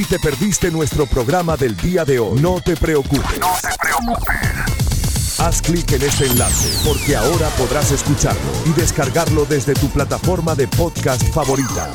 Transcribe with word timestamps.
Si 0.00 0.06
te 0.06 0.18
perdiste 0.18 0.70
nuestro 0.70 1.04
programa 1.04 1.58
del 1.58 1.76
día 1.76 2.06
de 2.06 2.18
hoy, 2.18 2.40
no 2.40 2.58
te 2.62 2.74
preocupes. 2.74 3.38
No 3.38 3.48
te 3.60 3.68
preocupes. 3.78 5.38
Haz 5.38 5.60
clic 5.60 5.92
en 5.92 6.00
este 6.00 6.24
enlace 6.24 6.88
porque 6.88 7.16
ahora 7.16 7.50
podrás 7.58 7.92
escucharlo 7.92 8.50
y 8.64 8.72
descargarlo 8.72 9.44
desde 9.44 9.74
tu 9.74 9.90
plataforma 9.90 10.54
de 10.54 10.68
podcast 10.68 11.22
favorita. 11.34 11.90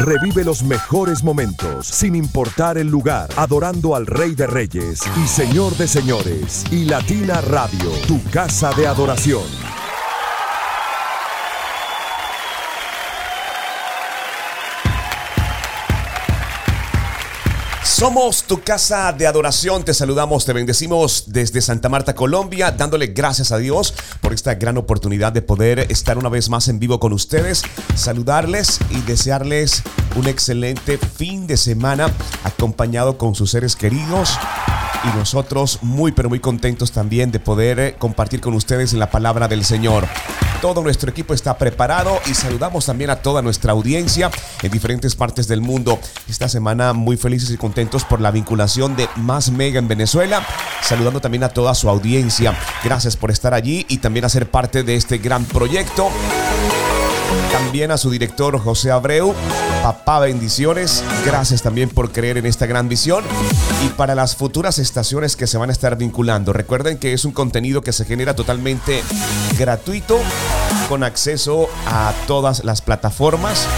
Revive 0.00 0.42
los 0.42 0.62
mejores 0.62 1.22
momentos 1.22 1.86
sin 1.86 2.14
importar 2.14 2.78
el 2.78 2.86
lugar, 2.86 3.28
adorando 3.36 3.94
al 3.94 4.06
Rey 4.06 4.34
de 4.34 4.46
Reyes 4.46 5.00
y 5.22 5.28
Señor 5.28 5.76
de 5.76 5.86
Señores 5.86 6.64
y 6.70 6.86
Latina 6.86 7.42
Radio, 7.42 7.90
tu 8.08 8.22
casa 8.30 8.72
de 8.72 8.86
adoración. 8.86 9.83
Somos 17.96 18.42
tu 18.42 18.60
casa 18.60 19.12
de 19.12 19.24
adoración, 19.24 19.84
te 19.84 19.94
saludamos, 19.94 20.44
te 20.44 20.52
bendecimos 20.52 21.26
desde 21.28 21.60
Santa 21.60 21.88
Marta, 21.88 22.12
Colombia, 22.12 22.72
dándole 22.72 23.06
gracias 23.06 23.52
a 23.52 23.58
Dios 23.58 23.94
por 24.20 24.32
esta 24.32 24.56
gran 24.56 24.76
oportunidad 24.78 25.30
de 25.30 25.42
poder 25.42 25.78
estar 25.92 26.18
una 26.18 26.28
vez 26.28 26.48
más 26.48 26.66
en 26.66 26.80
vivo 26.80 26.98
con 26.98 27.12
ustedes, 27.12 27.62
saludarles 27.94 28.80
y 28.90 29.00
desearles 29.02 29.84
un 30.16 30.26
excelente 30.26 30.98
fin 30.98 31.46
de 31.46 31.56
semana 31.56 32.12
acompañado 32.42 33.16
con 33.16 33.36
sus 33.36 33.52
seres 33.52 33.76
queridos 33.76 34.40
y 35.04 35.16
nosotros 35.16 35.78
muy 35.82 36.12
pero 36.12 36.28
muy 36.28 36.40
contentos 36.40 36.92
también 36.92 37.30
de 37.30 37.40
poder 37.40 37.78
eh, 37.78 37.94
compartir 37.98 38.40
con 38.40 38.54
ustedes 38.54 38.92
la 38.92 39.10
palabra 39.10 39.48
del 39.48 39.64
Señor. 39.64 40.06
Todo 40.60 40.82
nuestro 40.82 41.10
equipo 41.10 41.34
está 41.34 41.58
preparado 41.58 42.18
y 42.26 42.34
saludamos 42.34 42.86
también 42.86 43.10
a 43.10 43.16
toda 43.16 43.42
nuestra 43.42 43.72
audiencia 43.72 44.30
en 44.62 44.70
diferentes 44.70 45.14
partes 45.14 45.46
del 45.46 45.60
mundo. 45.60 45.98
Esta 46.28 46.48
semana 46.48 46.94
muy 46.94 47.16
felices 47.18 47.50
y 47.50 47.58
contentos 47.58 48.04
por 48.04 48.20
la 48.20 48.30
vinculación 48.30 48.96
de 48.96 49.08
Más 49.16 49.50
Mega 49.50 49.78
en 49.78 49.88
Venezuela. 49.88 50.46
Saludando 50.82 51.20
también 51.20 51.44
a 51.44 51.50
toda 51.50 51.74
su 51.74 51.90
audiencia. 51.90 52.56
Gracias 52.82 53.16
por 53.16 53.30
estar 53.30 53.52
allí 53.52 53.84
y 53.88 53.98
también 53.98 54.24
a 54.24 54.30
ser 54.30 54.50
parte 54.50 54.82
de 54.82 54.96
este 54.96 55.18
gran 55.18 55.44
proyecto. 55.44 56.08
También 57.54 57.92
a 57.92 57.98
su 57.98 58.10
director 58.10 58.58
José 58.58 58.90
Abreu. 58.90 59.32
Papá, 59.80 60.18
bendiciones. 60.18 61.04
Gracias 61.24 61.62
también 61.62 61.88
por 61.88 62.10
creer 62.10 62.36
en 62.36 62.46
esta 62.46 62.66
gran 62.66 62.88
visión. 62.88 63.22
Y 63.86 63.90
para 63.90 64.16
las 64.16 64.34
futuras 64.34 64.80
estaciones 64.80 65.36
que 65.36 65.46
se 65.46 65.56
van 65.56 65.70
a 65.70 65.72
estar 65.72 65.96
vinculando, 65.96 66.52
recuerden 66.52 66.98
que 66.98 67.12
es 67.12 67.24
un 67.24 67.30
contenido 67.30 67.80
que 67.80 67.92
se 67.92 68.06
genera 68.06 68.34
totalmente 68.34 69.04
gratuito, 69.56 70.18
con 70.88 71.04
acceso 71.04 71.68
a 71.86 72.12
todas 72.26 72.64
las 72.64 72.82
plataformas 72.82 73.68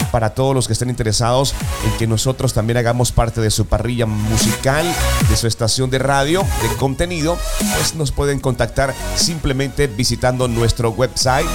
y 0.00 0.04
para 0.06 0.30
todos 0.30 0.54
los 0.54 0.66
que 0.66 0.72
estén 0.72 0.90
interesados 0.90 1.54
en 1.84 1.96
que 1.98 2.06
nosotros 2.06 2.54
también 2.54 2.76
hagamos 2.76 3.12
parte 3.12 3.40
de 3.40 3.50
su 3.50 3.66
parrilla 3.66 4.06
musical, 4.06 4.86
de 5.28 5.36
su 5.36 5.46
estación 5.46 5.90
de 5.90 5.98
radio, 5.98 6.44
de 6.62 6.76
contenido, 6.76 7.38
pues 7.76 7.94
nos 7.94 8.12
pueden 8.12 8.40
contactar 8.40 8.94
simplemente 9.16 9.86
visitando 9.86 10.48
nuestro 10.48 10.90
website 10.90 11.46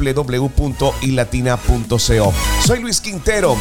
www.ilatina.co. 0.00 2.32
Soy 2.64 2.80
Luis 2.80 3.00
Quintero. 3.00 3.56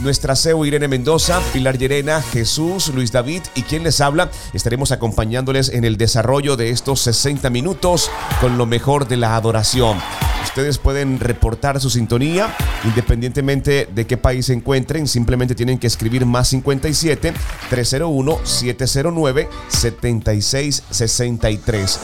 Nuestra 0.00 0.36
CEO 0.36 0.64
Irene 0.66 0.88
Mendoza, 0.88 1.40
Pilar 1.52 1.78
Llerena, 1.78 2.20
Jesús, 2.20 2.88
Luis 2.88 3.12
David 3.12 3.42
y 3.54 3.62
quien 3.62 3.82
les 3.82 4.00
habla, 4.00 4.30
estaremos 4.52 4.92
acompañándoles 4.92 5.70
en 5.70 5.84
el 5.84 5.96
desarrollo 5.96 6.56
de 6.56 6.70
estos 6.70 7.00
60 7.00 7.48
minutos 7.50 8.10
con 8.40 8.58
lo 8.58 8.66
mejor 8.66 9.08
de 9.08 9.16
la 9.16 9.36
adoración. 9.36 9.98
Ustedes 10.46 10.78
pueden 10.78 11.20
reportar 11.20 11.78
su 11.80 11.90
sintonía 11.90 12.56
independientemente 12.84 13.86
de 13.92 14.06
qué 14.06 14.16
país 14.16 14.46
se 14.46 14.54
encuentren. 14.54 15.06
Simplemente 15.06 15.54
tienen 15.54 15.78
que 15.78 15.86
escribir 15.86 16.24
más 16.24 16.48
57 16.48 17.34
301 17.68 18.38
709 18.42 19.50
7663. 19.68 22.00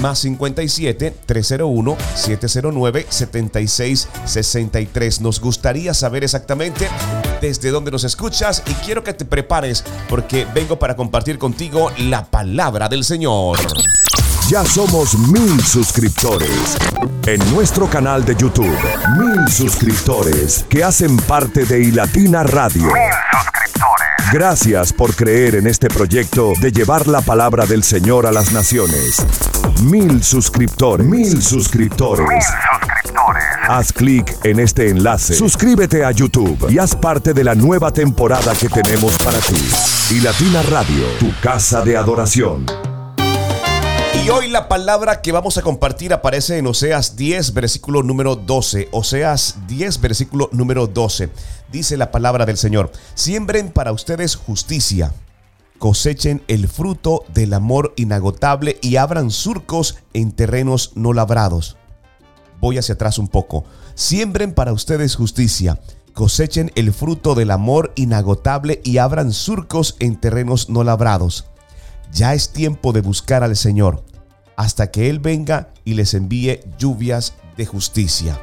Más 0.00 0.20
57 0.20 1.14
301 1.26 1.96
709 2.14 3.06
7663. 3.08 5.20
Nos 5.20 5.40
gustaría 5.40 5.92
saber 5.94 6.22
exactamente 6.24 6.88
desde 7.40 7.70
dónde 7.70 7.90
nos 7.90 8.04
escuchas 8.04 8.62
y 8.66 8.74
quiero 8.84 9.02
que 9.02 9.14
te 9.14 9.24
prepares 9.24 9.82
porque 10.08 10.46
vengo 10.54 10.78
para 10.78 10.94
compartir 10.96 11.38
contigo 11.38 11.90
la 11.98 12.26
palabra 12.26 12.88
del 12.88 13.02
Señor. 13.04 13.58
Ya 14.48 14.64
somos 14.64 15.18
mil 15.18 15.60
suscriptores. 15.60 16.78
En 17.26 17.40
nuestro 17.52 17.90
canal 17.90 18.24
de 18.24 18.36
YouTube, 18.36 18.78
mil 19.18 19.48
suscriptores 19.48 20.64
que 20.68 20.84
hacen 20.84 21.16
parte 21.16 21.64
de 21.64 21.82
iLatina 21.82 22.44
Radio. 22.44 22.84
Mil 22.84 22.92
suscriptores. 23.32 24.32
Gracias 24.32 24.92
por 24.92 25.16
creer 25.16 25.56
en 25.56 25.66
este 25.66 25.88
proyecto 25.88 26.52
de 26.60 26.70
llevar 26.70 27.08
la 27.08 27.22
palabra 27.22 27.66
del 27.66 27.82
Señor 27.82 28.24
a 28.24 28.30
las 28.30 28.52
naciones. 28.52 29.26
Mil 29.82 30.22
suscriptores. 30.22 31.04
Mil 31.04 31.42
suscriptores. 31.42 32.28
Mil 32.28 32.40
suscriptores. 32.40 33.44
Haz 33.68 33.92
clic 33.92 34.36
en 34.44 34.60
este 34.60 34.90
enlace, 34.90 35.34
suscríbete 35.34 36.04
a 36.04 36.12
YouTube 36.12 36.70
y 36.70 36.78
haz 36.78 36.94
parte 36.94 37.34
de 37.34 37.42
la 37.42 37.56
nueva 37.56 37.90
temporada 37.90 38.54
que 38.54 38.68
tenemos 38.68 39.18
para 39.18 39.38
ti. 39.38 40.14
Y 40.14 40.20
Latina 40.20 40.62
Radio, 40.62 41.04
tu 41.18 41.32
casa 41.40 41.80
de 41.82 41.96
adoración. 41.96 42.64
Y 44.26 44.28
hoy 44.28 44.48
la 44.48 44.66
palabra 44.66 45.22
que 45.22 45.30
vamos 45.30 45.56
a 45.56 45.62
compartir 45.62 46.12
aparece 46.12 46.58
en 46.58 46.66
Oseas 46.66 47.14
10, 47.14 47.54
versículo 47.54 48.02
número 48.02 48.34
12. 48.34 48.88
Oseas 48.90 49.54
10, 49.68 50.00
versículo 50.00 50.48
número 50.50 50.88
12. 50.88 51.30
Dice 51.70 51.96
la 51.96 52.10
palabra 52.10 52.44
del 52.44 52.56
Señor, 52.56 52.90
siembren 53.14 53.70
para 53.70 53.92
ustedes 53.92 54.34
justicia, 54.34 55.12
cosechen 55.78 56.42
el 56.48 56.66
fruto 56.66 57.24
del 57.32 57.54
amor 57.54 57.94
inagotable 57.94 58.78
y 58.82 58.96
abran 58.96 59.30
surcos 59.30 59.96
en 60.12 60.32
terrenos 60.32 60.90
no 60.96 61.12
labrados. 61.12 61.76
Voy 62.60 62.78
hacia 62.78 62.94
atrás 62.96 63.20
un 63.20 63.28
poco. 63.28 63.62
Siembren 63.94 64.54
para 64.54 64.72
ustedes 64.72 65.14
justicia, 65.14 65.78
cosechen 66.14 66.72
el 66.74 66.92
fruto 66.92 67.36
del 67.36 67.52
amor 67.52 67.92
inagotable 67.94 68.80
y 68.82 68.98
abran 68.98 69.32
surcos 69.32 69.94
en 70.00 70.16
terrenos 70.16 70.68
no 70.68 70.82
labrados. 70.82 71.44
Ya 72.12 72.34
es 72.34 72.52
tiempo 72.52 72.92
de 72.92 73.02
buscar 73.02 73.44
al 73.44 73.54
Señor 73.54 74.02
hasta 74.56 74.90
que 74.90 75.08
Él 75.08 75.20
venga 75.20 75.68
y 75.84 75.94
les 75.94 76.14
envíe 76.14 76.60
lluvias 76.78 77.34
de 77.56 77.66
justicia. 77.66 78.40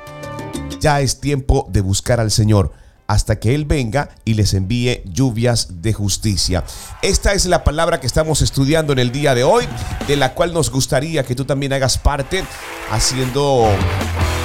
Ya 0.80 1.02
es 1.02 1.20
tiempo 1.20 1.68
de 1.72 1.82
buscar 1.82 2.20
al 2.20 2.32
Señor 2.32 2.72
hasta 3.08 3.40
que 3.40 3.54
Él 3.54 3.66
venga 3.66 4.10
y 4.26 4.34
les 4.34 4.54
envíe 4.54 5.04
lluvias 5.06 5.82
de 5.82 5.94
justicia. 5.94 6.64
Esta 7.02 7.34
es 7.34 7.46
la 7.46 7.64
palabra 7.64 8.00
que 8.00 8.08
estamos 8.08 8.42
estudiando 8.42 8.94
en 8.94 9.00
el 9.00 9.12
día 9.12 9.36
de 9.36 9.44
hoy, 9.44 9.66
de 10.08 10.16
la 10.16 10.34
cual 10.34 10.54
nos 10.54 10.70
gustaría 10.70 11.24
que 11.24 11.36
tú 11.36 11.46
también 11.46 11.74
hagas 11.74 11.98
parte 11.98 12.44
haciendo 12.92 13.68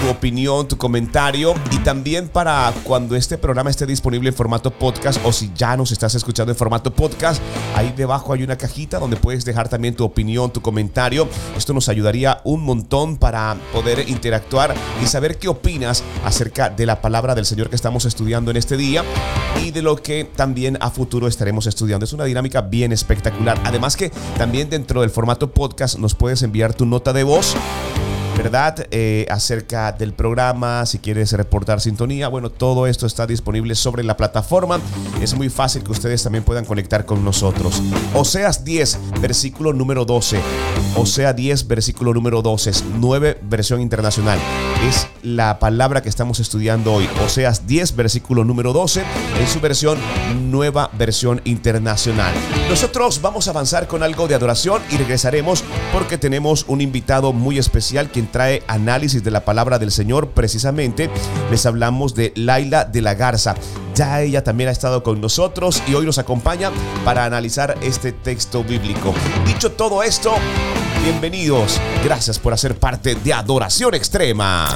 tu 0.00 0.08
opinión, 0.08 0.68
tu 0.68 0.76
comentario 0.76 1.54
y 1.70 1.78
también 1.78 2.28
para 2.28 2.72
cuando 2.84 3.16
este 3.16 3.38
programa 3.38 3.70
esté 3.70 3.86
disponible 3.86 4.28
en 4.28 4.34
formato 4.34 4.70
podcast 4.70 5.20
o 5.24 5.32
si 5.32 5.50
ya 5.54 5.76
nos 5.76 5.92
estás 5.92 6.14
escuchando 6.14 6.52
en 6.52 6.56
formato 6.56 6.92
podcast, 6.92 7.42
ahí 7.74 7.92
debajo 7.96 8.32
hay 8.32 8.42
una 8.42 8.56
cajita 8.56 8.98
donde 8.98 9.16
puedes 9.16 9.44
dejar 9.44 9.68
también 9.68 9.94
tu 9.94 10.04
opinión, 10.04 10.52
tu 10.52 10.60
comentario. 10.60 11.28
Esto 11.56 11.72
nos 11.74 11.88
ayudaría 11.88 12.40
un 12.44 12.62
montón 12.62 13.16
para 13.16 13.56
poder 13.72 14.08
interactuar 14.08 14.74
y 15.02 15.06
saber 15.06 15.38
qué 15.38 15.48
opinas 15.48 16.02
acerca 16.24 16.70
de 16.70 16.86
la 16.86 17.00
palabra 17.00 17.34
del 17.34 17.46
Señor 17.46 17.68
que 17.68 17.76
estamos 17.76 18.04
estudiando 18.04 18.50
en 18.50 18.56
este 18.56 18.76
día 18.76 19.04
y 19.62 19.70
de 19.70 19.82
lo 19.82 19.96
que 19.96 20.24
también 20.24 20.78
a 20.80 20.90
futuro 20.90 21.26
estaremos 21.26 21.66
estudiando. 21.66 22.04
Es 22.04 22.12
una 22.12 22.24
dinámica 22.24 22.60
bien 22.60 22.92
espectacular. 22.92 23.60
Además 23.64 23.96
que 23.96 24.10
también 24.36 24.70
dentro 24.70 25.00
del 25.00 25.10
formato 25.10 25.50
podcast 25.50 25.98
nos 25.98 26.14
puedes 26.14 26.42
enviar 26.42 26.74
tu 26.74 26.86
nota 26.86 27.12
de 27.12 27.24
voz 27.24 27.56
¿verdad? 28.38 28.86
Eh, 28.92 29.26
acerca 29.30 29.90
del 29.90 30.12
programa, 30.12 30.86
si 30.86 31.00
quieres 31.00 31.32
reportar 31.32 31.80
sintonía, 31.80 32.28
bueno, 32.28 32.50
todo 32.50 32.86
esto 32.86 33.04
está 33.04 33.26
disponible 33.26 33.74
sobre 33.74 34.04
la 34.04 34.16
plataforma. 34.16 34.78
Es 35.20 35.34
muy 35.34 35.48
fácil 35.48 35.82
que 35.82 35.90
ustedes 35.90 36.22
también 36.22 36.44
puedan 36.44 36.64
conectar 36.64 37.04
con 37.04 37.24
nosotros. 37.24 37.82
Oseas 38.14 38.64
10, 38.64 39.20
versículo 39.20 39.72
número 39.72 40.04
12. 40.04 40.38
Osea 40.94 41.32
10, 41.32 41.66
versículo 41.66 42.14
número 42.14 42.40
12. 42.40 42.70
Es 42.70 42.84
9, 42.98 43.38
versión 43.42 43.80
internacional. 43.80 44.38
Es 44.88 45.08
la 45.22 45.58
palabra 45.58 46.00
que 46.00 46.08
estamos 46.08 46.38
estudiando 46.38 46.92
hoy. 46.92 47.08
Oseas 47.24 47.66
10, 47.66 47.96
versículo 47.96 48.44
número 48.44 48.72
12, 48.72 49.02
en 49.40 49.48
su 49.48 49.60
versión 49.60 49.98
nueva 50.50 50.90
versión 50.96 51.40
internacional. 51.44 52.32
Nosotros 52.68 53.20
vamos 53.20 53.48
a 53.48 53.50
avanzar 53.50 53.88
con 53.88 54.04
algo 54.04 54.28
de 54.28 54.36
adoración 54.36 54.80
y 54.90 54.96
regresaremos 54.96 55.64
porque 55.92 56.18
tenemos 56.18 56.64
un 56.68 56.80
invitado 56.80 57.32
muy 57.32 57.58
especial 57.58 58.08
quien 58.10 58.27
trae 58.30 58.62
análisis 58.66 59.22
de 59.24 59.30
la 59.30 59.44
palabra 59.44 59.78
del 59.78 59.90
Señor. 59.90 60.30
Precisamente 60.30 61.10
les 61.50 61.66
hablamos 61.66 62.14
de 62.14 62.32
Laila 62.36 62.84
de 62.84 63.02
la 63.02 63.14
Garza. 63.14 63.54
Ya 63.94 64.20
ella 64.20 64.44
también 64.44 64.68
ha 64.68 64.72
estado 64.72 65.02
con 65.02 65.20
nosotros 65.20 65.82
y 65.88 65.94
hoy 65.94 66.06
nos 66.06 66.18
acompaña 66.18 66.70
para 67.04 67.24
analizar 67.24 67.76
este 67.82 68.12
texto 68.12 68.62
bíblico. 68.62 69.12
Dicho 69.46 69.72
todo 69.72 70.02
esto, 70.02 70.34
bienvenidos. 71.08 71.80
Gracias 72.04 72.38
por 72.38 72.52
hacer 72.52 72.78
parte 72.78 73.14
de 73.14 73.32
Adoración 73.32 73.94
Extrema. 73.94 74.68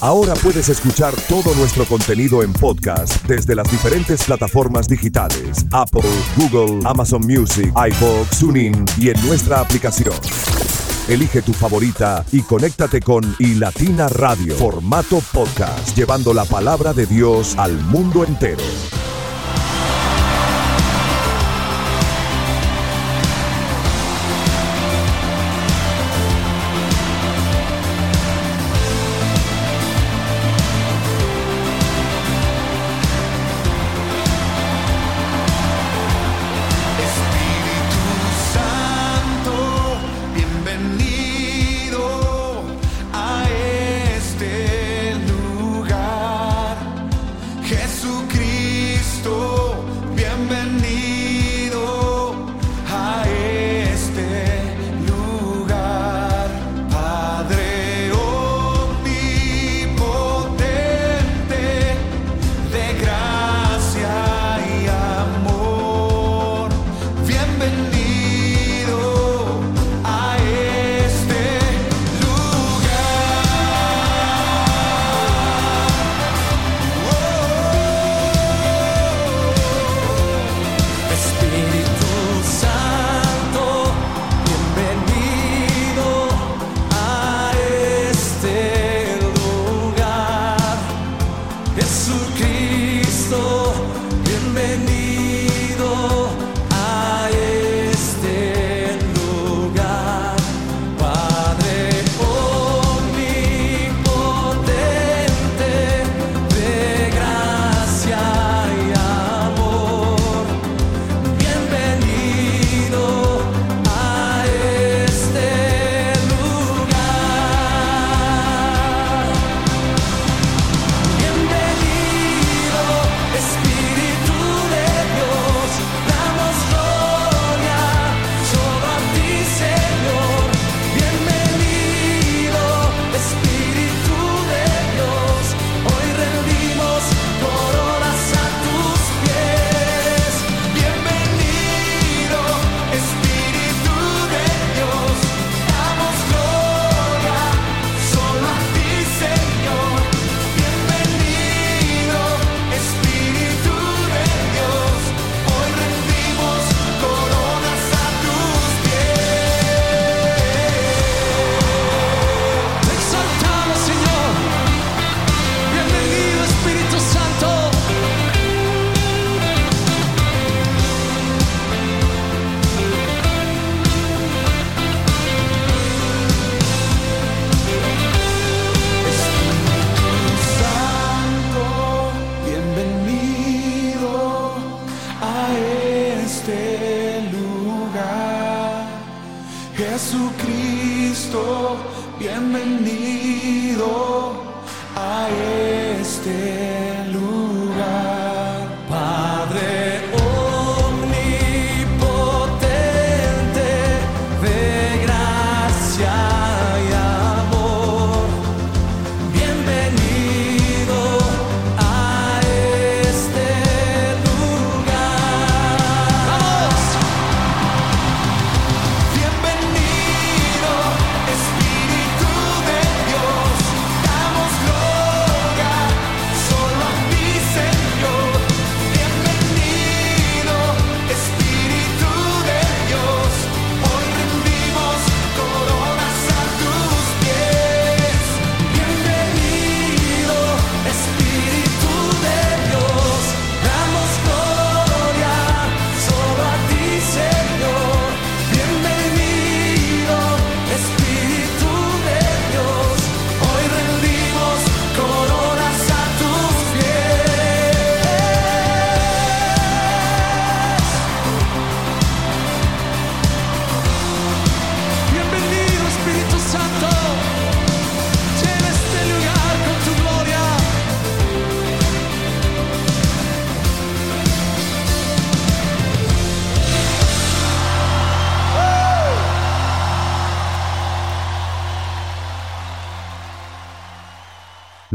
Ahora 0.00 0.34
puedes 0.34 0.68
escuchar 0.68 1.12
todo 1.28 1.52
nuestro 1.56 1.84
contenido 1.84 2.44
en 2.44 2.52
podcast 2.52 3.24
desde 3.24 3.56
las 3.56 3.68
diferentes 3.68 4.22
plataformas 4.22 4.86
digitales: 4.86 5.66
Apple, 5.72 6.08
Google, 6.36 6.80
Amazon 6.84 7.22
Music, 7.22 7.72
iVoox, 7.74 8.38
TuneIn 8.38 8.84
y 8.98 9.08
en 9.08 9.26
nuestra 9.26 9.60
aplicación. 9.60 10.14
Elige 11.08 11.42
tu 11.42 11.52
favorita 11.52 12.24
y 12.30 12.42
conéctate 12.42 13.00
con 13.00 13.34
iLatina 13.40 14.08
Radio, 14.08 14.54
formato 14.54 15.20
podcast, 15.32 15.96
llevando 15.96 16.32
la 16.32 16.44
palabra 16.44 16.92
de 16.92 17.06
Dios 17.06 17.56
al 17.58 17.72
mundo 17.86 18.24
entero. 18.24 18.62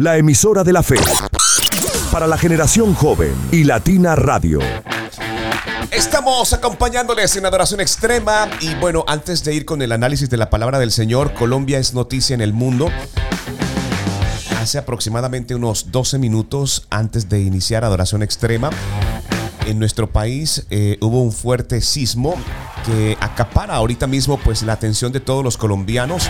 la 0.06 0.18
emisora 0.18 0.64
de 0.64 0.72
la 0.72 0.84
fe. 0.84 0.98
Para 2.12 2.28
la 2.28 2.38
generación 2.38 2.94
joven 2.94 3.34
y 3.52 3.64
Latina 3.64 4.16
Radio. 4.16 4.60
Estamos 5.90 6.54
acompañándoles 6.54 7.36
en 7.38 7.46
adoración 7.48 7.80
extrema 7.80 8.48
y 8.62 8.76
bueno, 8.76 9.04
antes 9.08 9.44
de 9.44 9.56
ir 9.56 9.66
con 9.66 9.82
el 9.82 9.92
análisis 9.92 10.30
de 10.30 10.38
la 10.38 10.52
palabra 10.52 10.78
del 10.78 10.92
Señor, 10.92 11.34
Colombia 11.34 11.80
es 11.80 11.96
noticia 11.96 12.36
en 12.36 12.42
el 12.42 12.54
mundo. 12.54 12.92
Hace 14.62 14.78
aproximadamente 14.78 15.56
unos 15.56 15.92
12 15.92 16.20
minutos 16.20 16.86
antes 16.92 17.28
de 17.28 17.42
iniciar 17.42 17.84
adoración 17.84 18.22
extrema, 18.22 18.70
en 19.66 19.80
nuestro 19.80 20.12
país 20.12 20.68
eh, 20.70 21.00
hubo 21.02 21.24
un 21.24 21.32
fuerte 21.32 21.82
sismo 21.82 22.36
que 22.86 23.18
acapara 23.20 23.74
ahorita 23.74 24.06
mismo 24.06 24.38
pues 24.38 24.62
la 24.62 24.74
atención 24.74 25.12
de 25.12 25.20
todos 25.20 25.44
los 25.44 25.58
colombianos. 25.58 26.30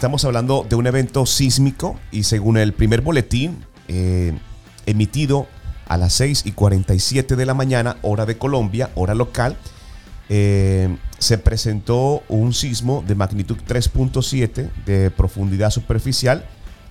Estamos 0.00 0.24
hablando 0.24 0.64
de 0.66 0.76
un 0.76 0.86
evento 0.86 1.26
sísmico 1.26 2.00
y 2.10 2.22
según 2.22 2.56
el 2.56 2.72
primer 2.72 3.02
boletín 3.02 3.66
eh, 3.86 4.32
emitido 4.86 5.46
a 5.88 5.98
las 5.98 6.14
6 6.14 6.44
y 6.46 6.52
47 6.52 7.36
de 7.36 7.44
la 7.44 7.52
mañana, 7.52 7.98
hora 8.00 8.24
de 8.24 8.38
Colombia, 8.38 8.88
hora 8.94 9.14
local, 9.14 9.58
eh, 10.30 10.96
se 11.18 11.36
presentó 11.36 12.22
un 12.28 12.54
sismo 12.54 13.04
de 13.06 13.14
magnitud 13.14 13.58
3.7 13.68 14.70
de 14.86 15.10
profundidad 15.10 15.68
superficial 15.68 16.46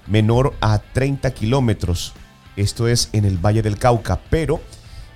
menor 0.05 0.53
a 0.61 0.77
30 0.77 1.31
kilómetros. 1.31 2.13
Esto 2.57 2.87
es 2.87 3.09
en 3.11 3.25
el 3.25 3.43
Valle 3.43 3.63
del 3.63 3.79
Cauca, 3.79 4.19
pero 4.29 4.61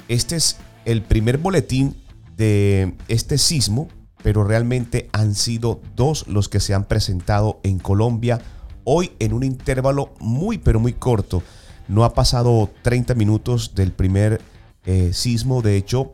este 0.07 0.35
es 0.35 0.57
el 0.85 1.03
primer 1.03 1.38
boletín 1.38 1.95
de 2.38 2.95
este 3.07 3.38
sismo, 3.38 3.88
pero 4.24 4.46
realmente 4.46 5.10
han 5.12 5.36
sido 5.36 5.82
dos 5.96 6.25
los 6.27 6.50
que 6.50 6.62
se 6.62 6.74
han 6.74 6.86
presentado 6.86 7.60
en 7.63 7.77
Colombia 7.77 8.39
hoy 8.86 9.12
en 9.20 9.34
un 9.34 9.44
intervalo 9.44 10.13
muy, 10.20 10.58
pero 10.58 10.80
muy 10.80 10.94
corto. 10.94 11.44
No 11.88 12.06
ha 12.06 12.13
pasado 12.13 12.70
30 12.82 13.13
minutos 13.15 13.75
del 13.75 13.92
primer 13.92 14.42
eh, 14.86 15.12
sismo. 15.13 15.62
De 15.62 15.75
hecho, 15.75 16.13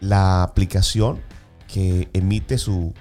la 0.00 0.42
aplicación 0.42 1.20
que 1.72 2.08
emite 2.12 2.58
su 2.58 2.92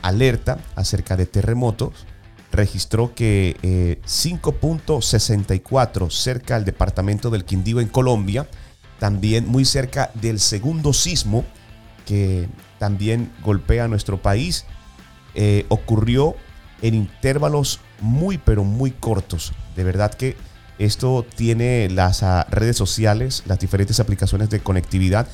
alerta 0.00 0.58
acerca 0.76 1.16
de 1.16 1.26
terremotos 1.26 2.06
registró 2.52 3.14
que 3.14 3.56
eh, 3.62 4.00
5.64 4.04 6.10
cerca 6.10 6.54
del 6.54 6.64
departamento 6.64 7.30
del 7.30 7.44
Quindío 7.44 7.80
en 7.80 7.88
Colombia, 7.88 8.48
también 8.98 9.48
muy 9.48 9.64
cerca 9.64 10.10
del 10.14 10.38
segundo 10.38 10.92
sismo 10.92 11.44
que 12.04 12.48
también 12.78 13.32
golpea 13.42 13.84
a 13.84 13.88
nuestro 13.88 14.20
país, 14.20 14.64
eh, 15.34 15.66
ocurrió 15.68 16.34
en 16.82 16.94
intervalos 16.94 17.80
muy 18.00 18.38
pero 18.38 18.64
muy 18.64 18.90
cortos. 18.90 19.52
De 19.76 19.84
verdad 19.84 20.12
que 20.12 20.36
esto 20.78 21.24
tiene 21.36 21.88
las 21.90 22.22
ah, 22.22 22.46
redes 22.50 22.76
sociales, 22.76 23.42
las 23.46 23.60
diferentes 23.60 24.00
aplicaciones 24.00 24.50
de 24.50 24.60
conectividad, 24.60 25.28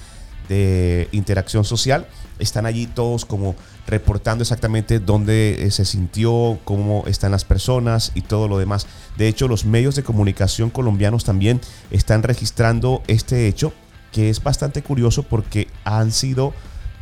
de 0.49 1.09
interacción 1.13 1.65
social, 1.65 2.07
están 2.39 2.67
allí 2.67 2.87
todos 2.87 3.25
como 3.25 3.55
reportando 3.87 4.43
exactamente 4.43 4.99
dónde 4.99 5.63
eh, 5.63 5.71
se 5.71 5.85
sintió, 5.85 6.59
cómo 6.65 7.05
están 7.07 7.33
las 7.33 7.45
personas 7.45 8.13
y 8.15 8.23
todo 8.23 8.49
lo 8.49 8.59
demás. 8.59 8.87
De 9.17 9.29
hecho, 9.29 9.49
los 9.49 9.65
medios 9.65 9.95
de 9.95 10.03
comunicación 10.03 10.71
colombianos 10.71 11.25
también 11.25 11.61
están 11.91 12.23
registrando 12.23 13.03
este 13.07 13.49
hecho, 13.49 13.73
que 14.13 14.31
es 14.31 14.43
bastante 14.43 14.83
curioso 14.83 15.23
porque 15.23 15.69
han 15.85 16.13
sido 16.13 16.55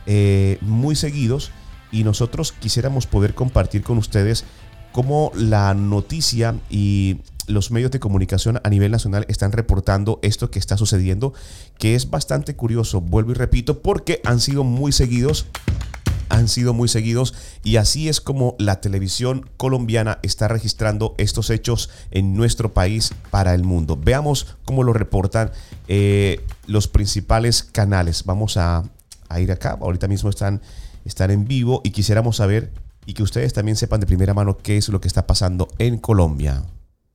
eh, 0.06 0.58
muy 0.60 0.96
seguidos 0.96 1.50
y 1.92 2.04
nosotros 2.04 2.52
quisiéramos 2.52 3.06
poder 3.06 3.34
compartir 3.34 3.82
con 3.82 3.98
ustedes 3.98 4.44
cómo 4.92 5.30
la 5.34 5.74
noticia 5.74 6.56
y 6.70 7.18
los 7.46 7.70
medios 7.70 7.90
de 7.90 8.00
comunicación 8.00 8.60
a 8.62 8.68
nivel 8.70 8.90
nacional 8.90 9.24
están 9.28 9.52
reportando 9.52 10.18
esto 10.22 10.50
que 10.50 10.58
está 10.58 10.76
sucediendo, 10.76 11.32
que 11.78 11.94
es 11.94 12.10
bastante 12.10 12.56
curioso, 12.56 13.00
vuelvo 13.00 13.30
y 13.32 13.34
repito, 13.34 13.80
porque 13.80 14.20
han 14.24 14.40
sido 14.40 14.64
muy 14.64 14.92
seguidos 14.92 15.46
han 16.28 16.48
sido 16.48 16.74
muy 16.74 16.88
seguidos 16.88 17.34
y 17.62 17.76
así 17.76 18.08
es 18.08 18.20
como 18.20 18.56
la 18.58 18.80
televisión 18.80 19.48
colombiana 19.56 20.18
está 20.22 20.48
registrando 20.48 21.14
estos 21.18 21.50
hechos 21.50 21.90
en 22.10 22.34
nuestro 22.34 22.72
país 22.72 23.12
para 23.30 23.54
el 23.54 23.64
mundo. 23.64 23.98
Veamos 24.02 24.56
cómo 24.64 24.82
lo 24.82 24.92
reportan 24.92 25.52
eh, 25.88 26.44
los 26.66 26.88
principales 26.88 27.62
canales. 27.62 28.24
Vamos 28.24 28.56
a, 28.56 28.84
a, 29.28 29.40
ir 29.40 29.52
acá, 29.52 29.78
ahorita 29.80 30.08
mismo 30.08 30.30
están, 30.30 30.60
están 31.04 31.30
en 31.30 31.46
vivo 31.46 31.80
y 31.84 31.90
quisiéramos 31.90 32.36
saber 32.36 32.72
y 33.06 33.14
que 33.14 33.22
ustedes 33.22 33.52
también 33.52 33.76
sepan 33.76 34.00
de 34.00 34.06
primera 34.06 34.34
mano 34.34 34.58
qué 34.58 34.76
es 34.76 34.88
lo 34.88 35.00
que 35.00 35.08
está 35.08 35.26
pasando 35.26 35.68
en 35.78 35.98
Colombia. 35.98 36.64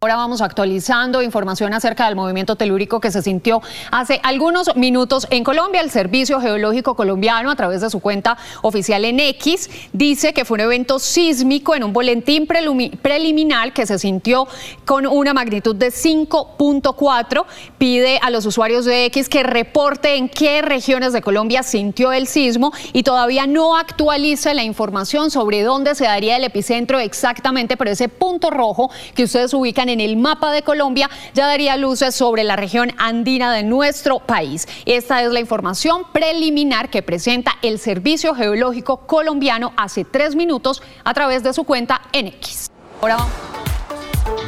Ahora 0.03 0.15
vamos 0.15 0.41
actualizando 0.41 1.21
información 1.21 1.75
acerca 1.75 2.07
del 2.07 2.15
movimiento 2.15 2.55
telúrico 2.55 2.99
que 2.99 3.11
se 3.11 3.21
sintió 3.21 3.61
hace 3.91 4.19
algunos 4.23 4.75
minutos 4.75 5.27
en 5.29 5.43
Colombia. 5.43 5.79
El 5.79 5.91
Servicio 5.91 6.41
Geológico 6.41 6.95
Colombiano, 6.95 7.51
a 7.51 7.55
través 7.55 7.81
de 7.81 7.89
su 7.91 7.99
cuenta 7.99 8.35
oficial 8.63 9.05
en 9.05 9.19
X, 9.19 9.69
dice 9.93 10.33
que 10.33 10.43
fue 10.43 10.55
un 10.55 10.61
evento 10.61 10.97
sísmico 10.97 11.75
en 11.75 11.83
un 11.83 11.93
boletín 11.93 12.47
preliminar 12.47 13.73
que 13.73 13.85
se 13.85 13.99
sintió 13.99 14.47
con 14.85 15.05
una 15.05 15.35
magnitud 15.35 15.75
de 15.75 15.89
5.4. 15.89 17.45
Pide 17.77 18.17
a 18.23 18.31
los 18.31 18.47
usuarios 18.47 18.85
de 18.85 19.05
X 19.05 19.29
que 19.29 19.43
reporte 19.43 20.15
en 20.15 20.29
qué 20.29 20.63
regiones 20.63 21.13
de 21.13 21.21
Colombia 21.21 21.61
sintió 21.61 22.11
el 22.11 22.25
sismo 22.25 22.73
y 22.91 23.03
todavía 23.03 23.45
no 23.45 23.77
actualiza 23.77 24.55
la 24.55 24.63
información 24.63 25.29
sobre 25.29 25.61
dónde 25.61 25.93
se 25.93 26.05
daría 26.05 26.37
el 26.37 26.43
epicentro 26.43 26.97
exactamente, 26.97 27.77
pero 27.77 27.91
ese 27.91 28.09
punto 28.09 28.49
rojo 28.49 28.89
que 29.13 29.25
ustedes 29.25 29.53
ubican 29.53 29.90
en 29.91 29.99
el 29.99 30.17
mapa 30.17 30.51
de 30.51 30.61
Colombia 30.61 31.09
ya 31.33 31.47
daría 31.47 31.77
luces 31.77 32.15
sobre 32.15 32.43
la 32.43 32.55
región 32.55 32.91
andina 32.97 33.53
de 33.53 33.63
nuestro 33.63 34.19
país. 34.19 34.67
Esta 34.85 35.21
es 35.21 35.31
la 35.31 35.39
información 35.39 36.03
preliminar 36.11 36.89
que 36.89 37.01
presenta 37.01 37.53
el 37.61 37.79
Servicio 37.79 38.33
Geológico 38.33 39.05
Colombiano 39.05 39.73
hace 39.77 40.05
tres 40.05 40.35
minutos 40.35 40.81
a 41.03 41.13
través 41.13 41.43
de 41.43 41.53
su 41.53 41.63
cuenta 41.63 42.01
en 42.13 42.27
X. 42.27 42.67
Ahora 43.01 43.17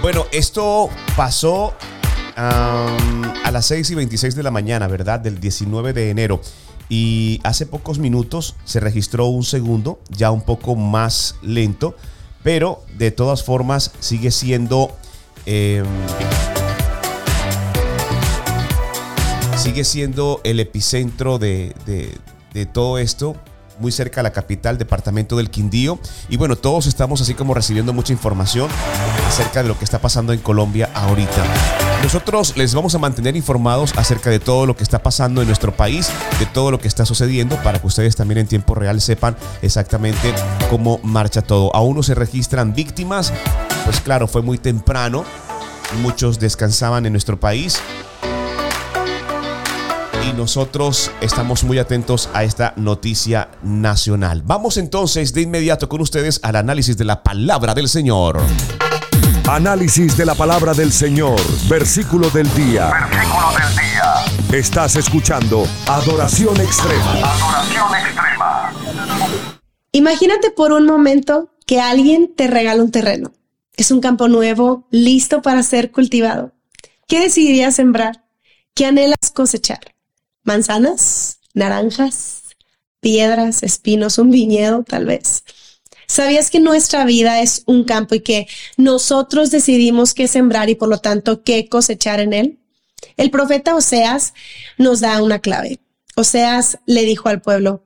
Bueno, 0.02 0.26
esto 0.32 0.90
pasó 1.16 1.74
um, 2.38 3.24
a 3.44 3.52
las 3.52 3.66
6 3.66 3.92
y 3.92 3.96
26 3.96 4.36
de 4.36 4.44
la 4.44 4.52
mañana, 4.52 4.88
¿verdad? 4.88 5.20
Del 5.20 5.40
19 5.40 5.94
de 5.94 6.10
enero. 6.10 6.42
Y 6.90 7.40
hace 7.44 7.66
pocos 7.66 8.00
minutos 8.00 8.56
se 8.66 8.80
registró 8.80 9.26
un 9.26 9.44
segundo, 9.44 10.00
ya 10.10 10.32
un 10.32 10.42
poco 10.42 10.76
más 10.76 11.36
lento, 11.42 11.96
pero 12.44 12.84
de 12.98 13.12
todas 13.12 13.44
formas 13.44 13.92
sigue 14.00 14.32
siendo 14.32 14.92
eh, 15.46 15.84
sigue 19.58 19.84
siendo 19.84 20.42
el 20.44 20.60
epicentro 20.60 21.40
de, 21.40 21.74
de, 21.86 22.18
de, 22.54 22.66
todo 22.66 22.98
esto, 22.98 23.36
muy 23.80 23.92
cerca 23.92 24.22
a 24.22 24.24
la 24.24 24.32
capital, 24.32 24.78
departamento 24.78 25.38
del 25.38 25.50
Quindío. 25.50 26.00
Y 26.30 26.38
bueno, 26.38 26.56
todos 26.56 26.88
estamos 26.88 27.22
así 27.22 27.34
como 27.34 27.54
recibiendo 27.54 27.94
mucha 27.94 28.14
información 28.14 28.70
acerca 29.28 29.62
de 29.62 29.70
lo 29.70 29.78
que 29.78 29.86
está 29.86 30.00
pasando 30.00 30.34
en 30.34 30.40
Colombia 30.40 30.90
ahorita. 30.94 31.44
Nosotros 32.04 32.58
les 32.58 32.76
vamos 32.76 32.94
a 32.96 33.00
mantener 33.00 33.38
informados 33.38 33.94
acerca 33.96 34.30
de 34.30 34.40
todo 34.42 34.66
lo 34.66 34.76
que 34.76 34.84
está 34.84 35.02
pasando 35.02 35.42
en 35.42 35.48
nuestro 35.48 35.76
país, 35.76 36.10
de 36.38 36.46
todo 36.46 36.70
lo 36.70 36.80
que 36.80 36.90
está 36.90 37.06
sucediendo, 37.06 37.56
para 37.64 37.80
que 37.80 37.88
ustedes 37.88 38.18
también 38.18 38.40
en 38.40 38.48
tiempo 38.48 38.76
real 38.76 39.00
sepan 39.00 39.38
exactamente 39.62 40.34
cómo 40.70 41.00
marcha 41.04 41.42
todo. 41.42 41.74
Aún 41.74 41.96
no 41.96 42.04
se 42.04 42.14
registran 42.14 42.76
víctimas, 42.76 43.32
pues 43.84 44.00
claro, 44.02 44.28
fue 44.28 44.42
muy 44.42 44.58
temprano, 44.58 45.26
muchos 46.02 46.40
descansaban 46.40 47.06
en 47.06 47.14
nuestro 47.14 47.40
país 47.40 47.82
y 50.30 50.34
nosotros 50.34 51.12
estamos 51.22 51.64
muy 51.64 51.80
atentos 51.80 52.30
a 52.34 52.44
esta 52.44 52.74
noticia 52.78 53.50
nacional. 53.62 54.42
Vamos 54.46 54.78
entonces 54.78 55.34
de 55.34 55.42
inmediato 55.42 55.90
con 55.90 56.02
ustedes 56.02 56.40
al 56.44 56.56
análisis 56.56 56.98
de 56.98 57.06
la 57.06 57.24
palabra 57.24 57.74
del 57.74 57.90
Señor. 57.90 58.40
Análisis 59.50 60.16
de 60.16 60.26
la 60.26 60.36
palabra 60.36 60.74
del 60.74 60.94
Señor, 60.94 61.40
versículo 61.68 62.30
del 62.30 62.52
día. 62.56 62.90
Versículo 62.90 63.48
del 63.58 63.76
día. 63.76 64.58
Estás 64.58 64.96
escuchando 64.96 65.68
Adoración 65.88 66.60
Extrema. 66.62 67.12
Adoración 67.12 67.96
extrema. 67.96 68.72
Imagínate 69.92 70.52
por 70.52 70.72
un 70.72 70.86
momento 70.86 71.50
que 71.66 71.82
alguien 71.82 72.34
te 72.36 72.48
regala 72.48 72.82
un 72.82 72.92
terreno. 72.92 73.34
Es 73.76 73.90
un 73.90 74.02
campo 74.02 74.28
nuevo, 74.28 74.88
listo 74.92 75.42
para 75.42 75.64
ser 75.64 75.92
cultivado. 75.92 76.54
¿Qué 77.08 77.20
decidirías 77.20 77.76
sembrar? 77.76 78.24
¿Qué 78.76 78.86
anhelas 78.86 79.32
cosechar? 79.34 79.96
¿Manzanas? 80.44 81.40
¿Naranjas? 81.54 82.44
¿Piedras? 83.00 83.64
¿Espinos? 83.64 84.20
¿Un 84.20 84.30
viñedo 84.30 84.84
tal 84.84 85.06
vez? 85.06 85.44
¿Sabías 86.06 86.52
que 86.52 86.60
nuestra 86.60 87.06
vida 87.06 87.42
es 87.42 87.64
un 87.66 87.84
campo 87.84 88.14
y 88.14 88.20
que 88.20 88.48
nosotros 88.78 89.50
decidimos 89.50 90.14
qué 90.14 90.28
sembrar 90.28 90.70
y 90.70 90.76
por 90.76 90.90
lo 90.90 91.00
tanto 91.00 91.44
qué 91.44 91.68
cosechar 91.68 92.20
en 92.20 92.34
él? 92.34 92.60
El 93.18 93.32
profeta 93.32 93.76
Oseas 93.76 94.34
nos 94.78 95.00
da 95.00 95.22
una 95.24 95.40
clave. 95.40 95.80
Oseas 96.16 96.78
le 96.86 97.04
dijo 97.04 97.30
al 97.30 97.42
pueblo, 97.42 97.84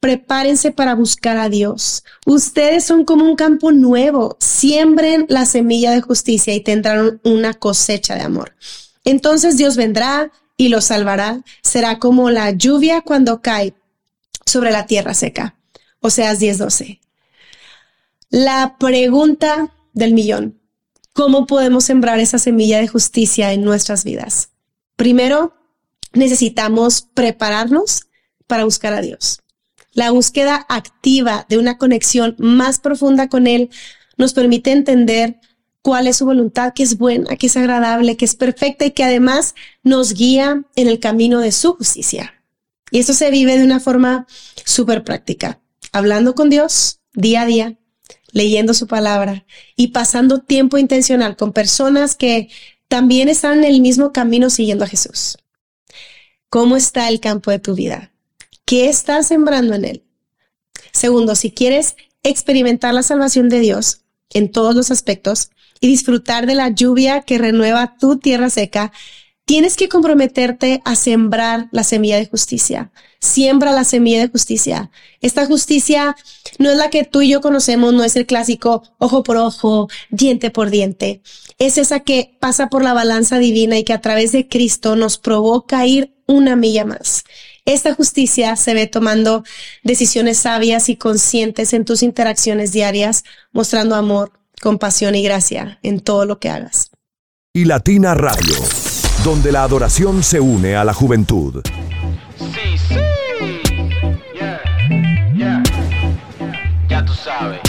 prepárense 0.00 0.72
para 0.72 0.94
buscar 0.94 1.36
a 1.36 1.48
Dios. 1.48 2.04
Ustedes 2.26 2.84
son 2.84 3.04
como 3.04 3.24
un 3.24 3.36
campo 3.36 3.70
nuevo. 3.70 4.36
Siembren 4.40 5.26
la 5.28 5.44
semilla 5.44 5.92
de 5.92 6.00
justicia 6.00 6.54
y 6.54 6.60
tendrán 6.60 7.20
una 7.22 7.54
cosecha 7.54 8.14
de 8.14 8.22
amor. 8.22 8.56
Entonces 9.04 9.56
Dios 9.56 9.76
vendrá 9.76 10.32
y 10.56 10.68
los 10.68 10.86
salvará. 10.86 11.42
Será 11.62 11.98
como 11.98 12.30
la 12.30 12.50
lluvia 12.50 13.02
cuando 13.02 13.42
cae 13.42 13.74
sobre 14.46 14.70
la 14.70 14.86
tierra 14.86 15.14
seca. 15.14 15.54
Oseas 16.00 16.40
10:12. 16.40 17.00
La 18.30 18.76
pregunta 18.78 19.74
del 19.92 20.14
millón. 20.14 20.58
¿Cómo 21.12 21.46
podemos 21.46 21.84
sembrar 21.84 22.20
esa 22.20 22.38
semilla 22.38 22.78
de 22.78 22.88
justicia 22.88 23.52
en 23.52 23.62
nuestras 23.62 24.04
vidas? 24.04 24.50
Primero, 24.96 25.54
necesitamos 26.12 27.02
prepararnos 27.02 28.06
para 28.46 28.64
buscar 28.64 28.94
a 28.94 29.00
Dios. 29.00 29.42
La 29.92 30.10
búsqueda 30.10 30.66
activa 30.68 31.46
de 31.48 31.58
una 31.58 31.78
conexión 31.78 32.36
más 32.38 32.78
profunda 32.78 33.28
con 33.28 33.46
Él 33.46 33.70
nos 34.16 34.32
permite 34.32 34.70
entender 34.70 35.40
cuál 35.82 36.06
es 36.06 36.18
su 36.18 36.26
voluntad, 36.26 36.72
que 36.74 36.82
es 36.82 36.98
buena, 36.98 37.36
que 37.36 37.46
es 37.46 37.56
agradable, 37.56 38.16
que 38.16 38.24
es 38.24 38.34
perfecta 38.34 38.84
y 38.84 38.90
que 38.92 39.04
además 39.04 39.54
nos 39.82 40.14
guía 40.14 40.62
en 40.76 40.88
el 40.88 41.00
camino 41.00 41.40
de 41.40 41.52
su 41.52 41.74
justicia. 41.74 42.34
Y 42.90 42.98
eso 42.98 43.14
se 43.14 43.30
vive 43.30 43.56
de 43.56 43.64
una 43.64 43.80
forma 43.80 44.26
súper 44.64 45.04
práctica, 45.04 45.60
hablando 45.92 46.34
con 46.34 46.50
Dios 46.50 47.00
día 47.12 47.42
a 47.42 47.46
día, 47.46 47.78
leyendo 48.32 48.74
su 48.74 48.86
palabra 48.86 49.44
y 49.76 49.88
pasando 49.88 50.40
tiempo 50.40 50.78
intencional 50.78 51.36
con 51.36 51.52
personas 51.52 52.14
que 52.14 52.48
también 52.88 53.28
están 53.28 53.58
en 53.58 53.64
el 53.64 53.80
mismo 53.80 54.12
camino 54.12 54.50
siguiendo 54.50 54.84
a 54.84 54.88
Jesús. 54.88 55.38
¿Cómo 56.48 56.76
está 56.76 57.08
el 57.08 57.20
campo 57.20 57.50
de 57.50 57.60
tu 57.60 57.74
vida? 57.74 58.09
¿Qué 58.70 58.88
estás 58.88 59.26
sembrando 59.26 59.74
en 59.74 59.84
él? 59.84 60.04
Segundo, 60.92 61.34
si 61.34 61.50
quieres 61.50 61.96
experimentar 62.22 62.94
la 62.94 63.02
salvación 63.02 63.48
de 63.48 63.58
Dios 63.58 64.02
en 64.32 64.48
todos 64.48 64.76
los 64.76 64.92
aspectos 64.92 65.50
y 65.80 65.88
disfrutar 65.88 66.46
de 66.46 66.54
la 66.54 66.68
lluvia 66.68 67.22
que 67.22 67.38
renueva 67.38 67.96
tu 67.98 68.18
tierra 68.18 68.48
seca, 68.48 68.92
tienes 69.44 69.76
que 69.76 69.88
comprometerte 69.88 70.82
a 70.84 70.94
sembrar 70.94 71.66
la 71.72 71.82
semilla 71.82 72.16
de 72.18 72.26
justicia. 72.26 72.92
Siembra 73.20 73.72
la 73.72 73.82
semilla 73.82 74.20
de 74.20 74.28
justicia. 74.28 74.92
Esta 75.20 75.46
justicia 75.46 76.14
no 76.60 76.70
es 76.70 76.76
la 76.76 76.90
que 76.90 77.02
tú 77.02 77.22
y 77.22 77.30
yo 77.30 77.40
conocemos, 77.40 77.92
no 77.92 78.04
es 78.04 78.14
el 78.14 78.26
clásico 78.26 78.84
ojo 78.98 79.24
por 79.24 79.36
ojo, 79.36 79.88
diente 80.10 80.52
por 80.52 80.70
diente. 80.70 81.22
Es 81.58 81.76
esa 81.76 81.98
que 81.98 82.36
pasa 82.38 82.68
por 82.68 82.84
la 82.84 82.92
balanza 82.92 83.40
divina 83.40 83.76
y 83.78 83.82
que 83.82 83.94
a 83.94 84.00
través 84.00 84.30
de 84.30 84.46
Cristo 84.46 84.94
nos 84.94 85.18
provoca 85.18 85.84
ir 85.88 86.14
una 86.28 86.54
milla 86.54 86.84
más. 86.84 87.24
Esta 87.72 87.94
justicia 87.94 88.56
se 88.56 88.74
ve 88.74 88.88
tomando 88.88 89.44
decisiones 89.84 90.38
sabias 90.38 90.88
y 90.88 90.96
conscientes 90.96 91.72
en 91.72 91.84
tus 91.84 92.02
interacciones 92.02 92.72
diarias, 92.72 93.22
mostrando 93.52 93.94
amor, 93.94 94.32
compasión 94.60 95.14
y 95.14 95.22
gracia 95.22 95.78
en 95.84 96.00
todo 96.00 96.24
lo 96.24 96.40
que 96.40 96.50
hagas. 96.50 96.90
Y 97.52 97.66
Latina 97.66 98.14
Radio, 98.14 98.56
donde 99.22 99.52
la 99.52 99.62
adoración 99.62 100.24
se 100.24 100.40
une 100.40 100.74
a 100.74 100.82
la 100.82 100.92
juventud. 100.92 101.62
Sí, 102.38 102.76
sí. 102.88 102.94
Yeah, 104.34 104.60
yeah. 105.36 105.62
Ya 106.88 107.04
tú 107.04 107.14
sabes. 107.14 107.60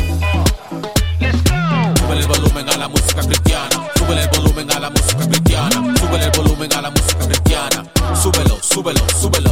Let's 1.19 1.43
go. 1.43 1.51
Súbele 1.99 2.21
el 2.21 2.27
volumen 2.27 2.69
a 2.69 2.77
la 2.77 2.87
música 2.87 3.21
cristiana. 3.21 3.87
Súbele 3.95 4.23
el 4.23 4.29
volumen 4.29 4.71
a 4.71 4.79
la 4.79 4.89
música 4.89 5.27
cristiana. 5.27 5.95
Súbele 5.99 6.25
el 6.25 6.31
volumen 6.31 6.73
a 6.73 6.81
la 6.81 6.89
música 6.89 7.27
cristiana. 7.27 7.85
Súbelo, 8.15 8.57
súbelo, 8.63 9.01
súbelo. 9.19 9.50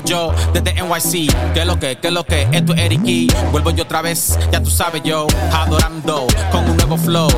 Yo 0.00 0.32
desde 0.52 0.74
NYC. 0.74 1.32
¿Qué 1.52 1.60
es 1.60 1.66
lo 1.66 1.78
que? 1.78 1.96
¿Qué 1.96 2.08
es 2.08 2.12
lo 2.12 2.24
que? 2.24 2.48
Esto 2.52 2.74
es 2.74 2.80
Eric 2.80 3.00
E. 3.06 3.26
Vuelvo 3.52 3.70
yo 3.70 3.84
otra 3.84 4.02
vez, 4.02 4.38
ya 4.50 4.62
tú 4.62 4.70
sabes 4.70 5.02
yo. 5.04 5.26
Adorando 5.52 6.26
con 6.50 6.68
un 6.68 6.76
nuevo 6.76 6.96
flow. 6.96 7.28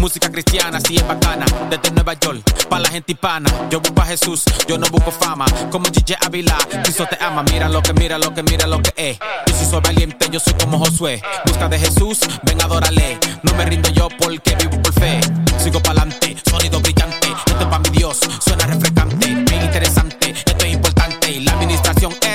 Música 0.00 0.30
cristiana, 0.30 0.80
sí 0.80 0.96
es 0.96 1.06
bacana. 1.06 1.46
Desde 1.70 1.90
Nueva 1.92 2.14
York, 2.14 2.68
para 2.68 2.82
la 2.82 2.88
gente 2.90 3.12
hispana. 3.12 3.50
Yo 3.70 3.80
busco 3.80 4.02
a 4.02 4.06
Jesús, 4.06 4.42
yo 4.66 4.78
no 4.78 4.86
busco 4.88 5.10
fama. 5.10 5.46
Como 5.70 5.86
DJ 5.88 6.16
Avila, 6.24 6.56
Cristo 6.82 7.06
te 7.08 7.22
ama. 7.22 7.42
Mira 7.44 7.68
lo 7.68 7.82
que, 7.82 7.92
mira 7.94 8.18
lo 8.18 8.34
que, 8.34 8.42
mira 8.42 8.66
lo 8.66 8.82
que 8.82 8.92
es. 8.96 9.18
Yo 9.46 9.54
sí 9.56 9.64
soy 9.64 9.80
valiente, 9.80 10.28
yo 10.30 10.40
soy 10.40 10.54
como 10.54 10.78
Josué. 10.78 11.22
Busca 11.46 11.68
de 11.68 11.78
Jesús, 11.78 12.20
ven 12.42 12.60
adórale. 12.62 13.18
No 13.42 13.54
me 13.54 13.64
rindo 13.64 13.88
yo 13.90 14.08
porque 14.18 14.56
vivo 14.56 14.80
por 14.82 14.92
fe. 14.94 15.20
Sigo 15.58 15.80
pa'lante, 15.80 16.36
sonido 16.48 16.80
brillante. 16.80 17.28
Esto 17.46 17.60
es 17.60 17.66
pa' 17.66 17.78
mi 17.78 17.90
Dios, 17.90 18.18
suena 18.40 18.66
refrescante. 18.66 19.51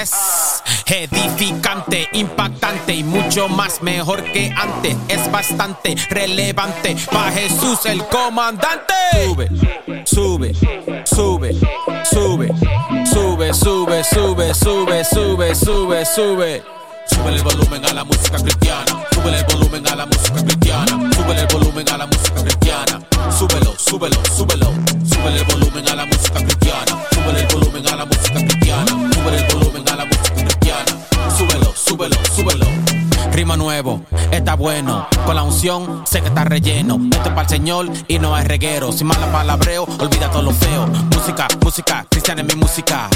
Es 0.02 0.64
edificante, 0.86 2.08
impactante 2.14 2.94
y 2.94 3.04
mucho 3.04 3.48
más 3.50 3.82
mejor 3.82 4.24
que 4.32 4.54
antes. 4.56 4.96
Es 5.08 5.32
bastante 5.32 5.96
relevante 6.10 6.96
para 7.12 7.32
Jesús 7.32 7.86
el 7.86 8.04
comandante. 8.06 8.94
Sube, 9.26 9.50
sube, 10.06 10.54
sube, 11.06 11.54
sube, 12.06 12.54
sube, 13.06 13.54
sube, 13.54 14.04
sube, 14.04 14.54
sube, 14.54 15.04
sube, 15.04 15.56
sube, 15.56 16.06
sube. 16.06 16.64
Súbele 17.10 17.38
el 17.38 17.44
volumen 17.44 17.86
a 17.86 17.94
la 17.94 18.04
música 18.04 18.38
cristiana. 18.38 19.06
Súbele 19.12 19.40
el 19.40 19.46
volumen 19.46 19.88
a 19.88 19.96
la 19.96 20.06
música 20.06 20.44
cristiana. 20.44 21.10
Súbele 21.16 21.42
el 21.42 21.48
volumen 21.48 21.90
a 21.90 21.98
la 21.98 22.06
música 22.06 22.44
cristiana. 22.44 23.02
Súbelo, 23.38 23.74
súbelo, 23.78 24.18
súbelo. 24.36 24.74
Súbele 25.10 25.40
el 25.40 25.46
volumen 25.46 25.90
a 25.90 25.96
la 25.96 26.06
música 26.06 26.40
cristiana. 26.44 27.04
Súbele 27.12 27.40
el 27.42 27.48
volumen 27.48 27.88
a 27.88 27.96
la 27.96 28.06
música 28.06 28.34
cristiana. 28.34 28.57
Está 34.32 34.56
bueno. 34.56 35.08
Con 35.26 35.36
la 35.36 35.44
unción, 35.44 36.04
sé 36.06 36.22
que 36.22 36.28
está 36.28 36.44
relleno. 36.44 37.00
Esto 37.12 37.30
es 37.30 37.36
para 37.36 37.42
el 37.42 37.50
Señor 37.50 37.90
y 38.08 38.18
no 38.18 38.38
es 38.38 38.48
reguero. 38.48 38.92
Sin 38.92 39.08
mala 39.08 39.32
palabreo, 39.32 39.84
olvida 40.00 40.32
todo 40.32 40.42
lo 40.42 40.52
feo. 40.52 40.88
Música, 40.88 41.48
música, 41.64 42.06
cristiana 42.10 42.42
es 42.42 42.48
mi 42.48 42.56
música. 42.56 43.10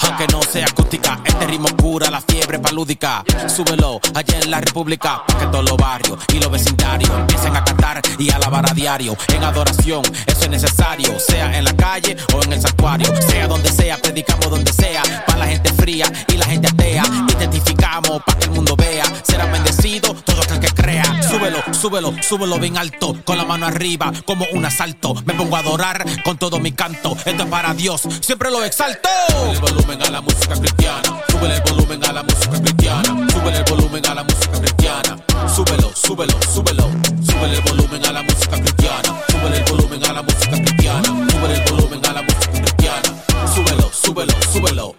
Aunque 0.00 0.26
no 0.32 0.42
sea 0.42 0.66
acústica, 0.66 1.20
este 1.24 1.46
ritmo 1.46 1.68
cura 1.76 2.10
la 2.10 2.20
fiebre 2.20 2.58
palúdica. 2.58 3.24
Súbelo 3.46 4.00
allá 4.14 4.40
en 4.40 4.50
la 4.50 4.60
República, 4.60 5.22
para 5.26 5.38
que 5.38 5.46
todos 5.46 5.68
los 5.68 5.76
barrios 5.76 6.18
y 6.32 6.40
los 6.40 6.50
vecindarios 6.50 7.10
empiecen 7.10 7.56
a 7.56 7.64
cantar 7.64 8.00
y 8.18 8.30
alabar 8.30 8.68
a 8.68 8.74
diario. 8.74 9.16
En 9.34 9.44
adoración, 9.44 10.02
eso 10.26 10.40
es 10.40 10.50
necesario. 10.50 11.18
Sea 11.20 11.56
en 11.56 11.64
la 11.64 11.76
calle 11.76 12.16
o 12.34 12.42
en 12.42 12.52
el 12.54 12.60
santuario. 12.60 13.06
Sea 13.28 13.46
donde 13.46 13.70
sea, 13.70 13.98
predicamos 13.98 14.50
donde 14.50 14.72
sea. 14.72 15.02
Para 15.26 15.40
la 15.40 15.46
gente 15.46 15.72
fría 15.72 16.10
y 16.28 16.36
la 16.36 16.46
gente 16.46 16.68
atea. 16.68 17.04
Identificamos 17.38 18.22
para 18.24 18.38
que 18.38 18.44
el 18.46 18.50
mundo 18.50 18.74
vea. 18.76 19.04
Será 19.22 19.46
bendecido 19.46 19.73
todo 19.84 20.40
aquel 20.42 20.60
que 20.60 20.68
crea. 20.68 21.04
Súbelo, 21.22 21.58
súbelo, 21.72 22.14
súbelo 22.22 22.58
bien 22.58 22.78
alto. 22.78 23.14
Con 23.22 23.36
la 23.36 23.44
mano 23.44 23.66
arriba, 23.66 24.12
como 24.24 24.46
un 24.52 24.64
asalto. 24.64 25.14
Me 25.26 25.34
pongo 25.34 25.56
a 25.56 25.58
adorar 25.58 26.06
con 26.22 26.38
todo 26.38 26.58
mi 26.58 26.72
canto. 26.72 27.14
Esto 27.24 27.42
es 27.42 27.48
para 27.50 27.74
Dios, 27.74 28.00
siempre 28.20 28.50
lo 28.50 28.64
exalto. 28.64 29.10
Súbele 29.28 29.52
el 29.52 29.60
volumen 29.60 30.02
a 30.02 30.10
la 30.10 30.20
música 30.22 30.54
cristiana. 30.54 31.22
Súbele 31.28 31.56
el 31.56 31.62
volumen 31.62 32.04
a 32.04 32.12
la 32.14 32.22
música 32.22 32.62
cristiana. 32.62 33.26
Súbele 33.30 33.58
el 33.58 33.64
volumen 33.64 34.06
a 34.06 34.14
la 34.14 34.24
música 34.24 34.58
cristiana. 34.58 35.16
Súbelo, 35.54 35.92
súbelo, 35.94 36.38
súbelo. 36.54 36.90
Súbele 37.26 37.56
el 37.56 37.60
volumen 37.60 38.06
a 38.06 38.12
la 38.12 38.22
música 38.22 38.56
cristiana. 38.58 39.22
Súbele 39.28 39.58
el 39.58 39.64
volumen 39.64 40.04
a 40.04 40.12
la 40.14 40.22
música 40.22 40.56
cristiana. 40.62 41.08
Súbele 41.30 41.54
el 41.54 41.70
volumen 41.70 42.06
a 42.06 42.12
la 42.14 42.22
música 42.22 42.50
cristiana. 42.52 43.24
Súbelo, 43.54 43.90
súbelo, 43.92 44.34
súbelo. 44.50 44.94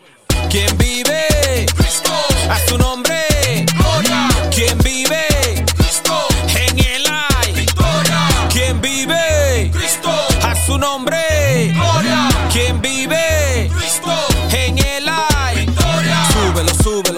¿Quién 0.51 0.77
vive? 0.77 1.65
Cristo. 1.75 2.11
A 2.51 2.59
su 2.69 2.77
nombre. 2.77 3.14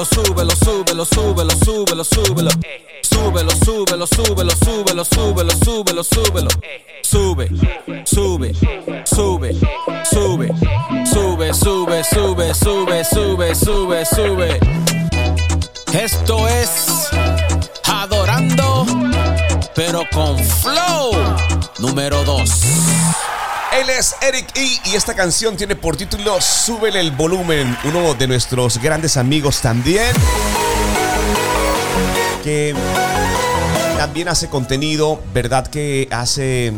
Súbelo, 0.07 0.55
súbelo, 0.55 1.05
súbelo, 1.05 1.51
súbelo, 1.63 2.03
súbelo, 2.03 2.03
súbelo. 2.03 2.51
Súbelo, 3.01 3.51
súbelo, 4.07 4.07
súbelo, 4.07 5.03
súbelo, 5.05 5.51
súbelo, 5.63 6.03
súbelo. 6.03 6.47
Sube, 7.03 7.47
sube, 8.05 8.53
sube, 9.05 9.53
sube, 10.05 10.53
sube, 11.13 11.53
sube, 11.53 12.03
sube, 12.03 12.53
sube, 12.53 13.03
sube, 13.05 13.55
sube, 13.55 14.05
sube. 14.05 14.59
Esto 15.93 16.47
es 16.47 17.09
Adorando, 17.85 18.85
pero 19.73 20.03
con 20.13 20.37
flow 20.37 21.11
número 21.79 22.23
2. 22.23 22.49
Él 23.79 23.91
es 23.91 24.15
Eric 24.21 24.47
E. 24.55 24.79
y 24.85 24.95
esta 24.95 25.13
canción 25.13 25.55
tiene 25.55 25.75
por 25.75 25.95
título 25.95 26.41
Súbele 26.41 26.99
el 26.99 27.11
volumen, 27.11 27.77
uno 27.83 28.15
de 28.15 28.25
nuestros 28.25 28.81
grandes 28.81 29.17
amigos 29.17 29.61
también. 29.61 30.15
Que 32.43 32.73
también 33.97 34.29
hace 34.29 34.49
contenido, 34.49 35.21
¿verdad? 35.31 35.67
Que 35.67 36.07
hace 36.11 36.73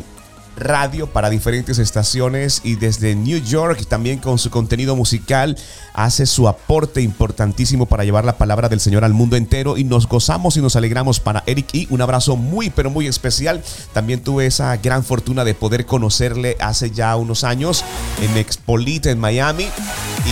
radio 0.60 1.08
para 1.08 1.30
diferentes 1.30 1.80
estaciones 1.80 2.62
y 2.64 2.76
desde 2.76 3.16
New 3.16 3.40
York 3.40 3.86
también 3.88 4.20
con 4.20 4.38
su 4.38 4.50
contenido 4.50 4.96
musical 4.96 5.58
hace 5.94 6.26
su 6.26 6.48
aporte 6.48 7.02
importantísimo 7.02 7.86
para 7.86 8.04
llevar 8.04 8.26
la 8.26 8.38
palabra 8.38 8.70
del 8.70 8.80
Señor 8.80 9.04
al 9.04 9.14
mundo 9.14 9.36
entero 9.36 9.78
y 9.78 9.84
nos 9.84 10.08
gozamos 10.08 10.58
y 10.58 10.62
nos 10.62 10.76
alegramos 10.76 11.20
para 11.20 11.44
Eric 11.46 11.68
y 11.74 11.88
un 11.90 12.02
abrazo 12.02 12.36
muy 12.36 12.70
pero 12.70 12.90
muy 12.90 13.08
especial. 13.08 13.64
También 13.94 14.22
tuve 14.22 14.46
esa 14.46 14.76
gran 14.78 15.04
fortuna 15.04 15.44
de 15.46 15.54
poder 15.54 15.86
conocerle 15.86 16.58
hace 16.60 16.92
ya 16.92 17.16
unos 17.16 17.44
años 17.44 17.84
en 18.22 18.38
Expolite 18.38 19.12
en 19.12 19.20
Miami 19.20 19.68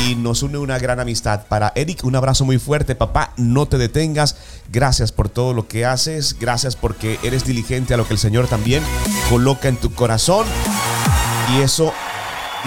y 0.06 0.16
nos 0.16 0.44
une 0.44 0.58
una 0.58 0.80
gran 0.80 1.00
amistad. 1.00 1.48
Para 1.48 1.72
Eric 1.76 2.04
un 2.04 2.16
abrazo 2.16 2.46
muy 2.46 2.60
fuerte, 2.60 2.96
papá, 2.96 3.34
no 3.38 3.66
te 3.68 3.78
detengas. 3.78 4.36
Gracias 4.70 5.12
por 5.12 5.30
todo 5.30 5.54
lo 5.54 5.68
que 5.68 5.86
haces, 5.86 6.38
gracias 6.40 6.76
porque 6.76 7.20
eres 7.24 7.46
diligente 7.46 7.94
a 7.94 7.98
lo 7.98 8.06
que 8.06 8.14
el 8.14 8.20
Señor 8.20 8.48
también 8.48 8.84
coloca 9.30 9.70
en 9.70 9.78
tu 9.78 9.94
corazón 9.94 10.17
y 11.50 11.62
eso 11.62 11.94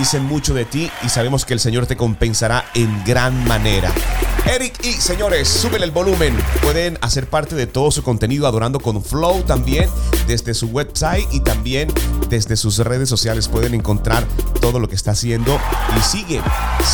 dice 0.00 0.18
mucho 0.18 0.54
de 0.54 0.64
ti 0.64 0.90
y 1.04 1.10
sabemos 1.10 1.44
que 1.44 1.52
el 1.52 1.60
Señor 1.60 1.84
te 1.84 1.94
compensará 1.94 2.64
en 2.72 3.04
gran 3.04 3.44
manera. 3.46 3.92
Eric 4.46 4.82
y 4.82 4.92
señores, 4.92 5.46
súbele 5.46 5.84
el 5.84 5.90
volumen. 5.90 6.34
Pueden 6.62 6.98
hacer 7.02 7.28
parte 7.28 7.54
de 7.54 7.66
todo 7.66 7.90
su 7.90 8.02
contenido 8.02 8.46
adorando 8.46 8.80
con 8.80 9.04
Flow 9.04 9.42
también 9.42 9.90
desde 10.26 10.54
su 10.54 10.68
website 10.68 11.26
y 11.32 11.40
también 11.40 11.92
desde 12.30 12.56
sus 12.56 12.78
redes 12.78 13.08
sociales 13.08 13.48
pueden 13.48 13.74
encontrar 13.74 14.24
todo 14.60 14.80
lo 14.80 14.88
que 14.88 14.94
está 14.94 15.10
haciendo 15.10 15.58
y 15.96 16.00
sigue, 16.00 16.40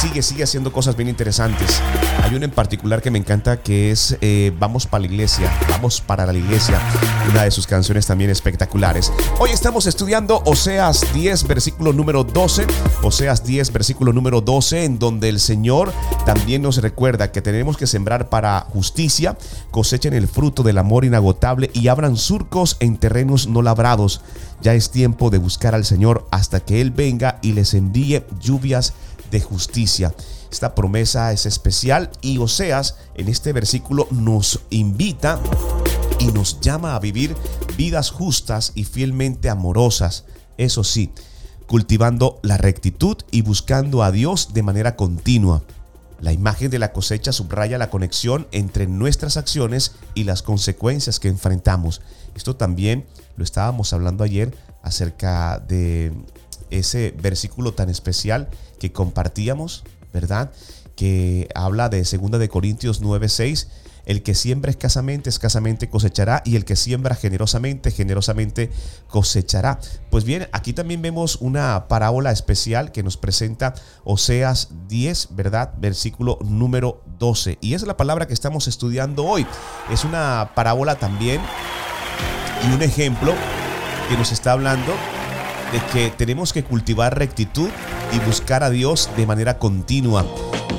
sigue, 0.01 0.23
sigue 0.23 0.43
haciendo 0.43 0.73
cosas 0.73 0.97
bien 0.97 1.09
interesantes. 1.09 1.81
Hay 2.25 2.35
una 2.35 2.47
en 2.47 2.51
particular 2.51 3.01
que 3.03 3.11
me 3.11 3.19
encanta 3.19 3.63
que 3.63 3.91
es 3.91 4.17
eh, 4.21 4.53
Vamos 4.59 4.87
para 4.87 5.03
la 5.03 5.07
iglesia, 5.07 5.51
vamos 5.71 6.01
para 6.01 6.27
la 6.27 6.35
iglesia, 6.35 6.81
una 7.31 7.45
de 7.45 7.51
sus 7.51 7.67
canciones 7.67 8.07
también 8.07 8.31
espectaculares. 8.31 9.13
Hoy 9.39 9.51
estamos 9.51 9.87
estudiando 9.87 10.43
Oseas 10.45 11.07
10, 11.15 11.47
versículo 11.47 11.93
número 11.93 12.25
12, 12.25 12.67
Oseas 13.03 13.45
10, 13.45 13.73
versículo 13.73 14.13
número 14.13 14.41
12, 14.41 14.85
en 14.85 14.99
donde 14.99 15.29
el 15.29 15.39
Señor 15.39 15.93
también 16.25 16.63
nos 16.63 16.79
recuerda 16.79 17.31
que 17.31 17.43
tenemos 17.43 17.77
que 17.77 17.87
sembrar 17.87 18.29
para 18.29 18.61
justicia, 18.61 19.37
cosechen 19.71 20.13
el 20.13 20.27
fruto 20.27 20.63
del 20.63 20.79
amor 20.79 21.05
inagotable 21.05 21.71
y 21.73 21.89
abran 21.89 22.17
surcos 22.17 22.77
en 22.81 22.97
terrenos 22.97 23.47
no 23.47 23.63
labrados. 23.63 24.23
Ya 24.63 24.75
es 24.75 24.91
tiempo 24.91 25.31
de 25.31 25.39
buscar 25.39 25.75
al 25.75 25.85
Señor 25.85 26.27
hasta 26.31 26.61
que 26.61 26.81
Él 26.81 26.91
venga 26.91 27.39
y 27.43 27.53
les 27.53 27.75
envíe 27.75 28.25
lluvias 28.41 28.95
de 29.31 29.41
justicia. 29.41 30.15
Esta 30.51 30.75
promesa 30.75 31.33
es 31.33 31.47
especial 31.47 32.11
y 32.23 32.39
Oseas 32.39 32.97
en 33.15 33.29
este 33.29 33.53
versículo 33.53 34.09
nos 34.11 34.61
invita 34.71 35.41
y 36.19 36.27
nos 36.27 36.61
llama 36.61 36.97
a 36.97 37.01
vivir 37.01 37.37
vidas 37.77 38.11
justas 38.11 38.73
y 38.75 38.85
fielmente 38.85 39.51
amorosas. 39.51 40.25
Eso 40.57 40.83
sí, 40.83 41.13
cultivando 41.67 42.39
la 42.43 42.57
rectitud 42.57 43.17
y 43.31 43.43
buscando 43.43 44.03
a 44.03 44.13
Dios 44.13 44.55
de 44.55 44.63
manera 44.63 44.97
continua. 44.97 45.63
La 46.21 46.33
imagen 46.33 46.71
de 46.71 46.79
la 46.79 46.93
cosecha 46.93 47.33
subraya 47.33 47.77
la 47.77 47.91
conexión 47.91 48.47
entre 48.53 48.87
nuestras 48.87 49.37
acciones 49.37 49.93
y 50.15 50.25
las 50.25 50.43
consecuencias 50.43 51.21
que 51.21 51.29
enfrentamos. 51.29 52.01
Esto 52.35 52.57
también 52.57 53.05
lo 53.37 53.45
estábamos 53.45 53.93
hablando 53.93 54.25
ayer 54.25 54.57
acerca 54.83 55.59
de 55.59 56.13
ese 56.71 57.15
versículo 57.21 57.75
tan 57.75 57.91
especial 57.91 58.49
que 58.79 58.93
compartíamos, 58.93 59.85
¿verdad? 60.13 60.51
Que 60.95 61.49
habla 61.55 61.89
de 61.89 61.99
2 61.99 62.39
de 62.39 62.49
Corintios 62.49 63.03
9:6 63.03 63.69
el 64.07 64.23
que 64.23 64.35
siembra 64.35 64.71
escasamente, 64.71 65.29
escasamente 65.29 65.91
cosechará, 65.91 66.43
y 66.45 66.57
el 66.57 66.65
que 66.65 66.77
siembra 66.77 67.15
generosamente, 67.15 67.91
generosamente 67.91 68.71
cosechará. 69.09 69.79
Pues 70.11 70.25
bien, 70.25 70.49
aquí 70.53 70.73
también 70.73 71.03
vemos 71.03 71.37
una 71.37 71.89
parábola 71.89 72.31
especial 72.31 72.93
que 72.93 73.03
nos 73.03 73.17
presenta 73.17 73.75
Oseas 74.05 74.71
10, 74.89 75.29
¿verdad? 75.33 75.75
Versículo 75.79 76.39
número 76.43 77.03
12. 77.19 77.59
Y 77.61 77.75
es 77.75 77.87
la 77.87 77.97
palabra 77.97 78.27
que 78.27 78.35
estamos 78.35 78.69
estudiando 78.69 79.25
hoy. 79.25 79.47
Es 79.91 80.05
una 80.05 80.53
parábola 80.55 80.97
también 80.97 81.41
y 82.67 82.75
un 82.75 82.83
ejemplo 82.83 83.35
que 84.09 84.17
nos 84.17 84.33
está 84.33 84.53
hablando 84.53 84.95
de 85.73 85.81
que 85.93 86.11
tenemos 86.11 86.53
que 86.53 86.65
cultivar 86.65 87.19
rectitud 87.19 87.69
y 88.13 88.19
buscar 88.21 88.63
a 88.63 88.71
Dios 88.71 89.11
de 89.17 89.27
manera 89.27 89.59
continua. 89.59 90.25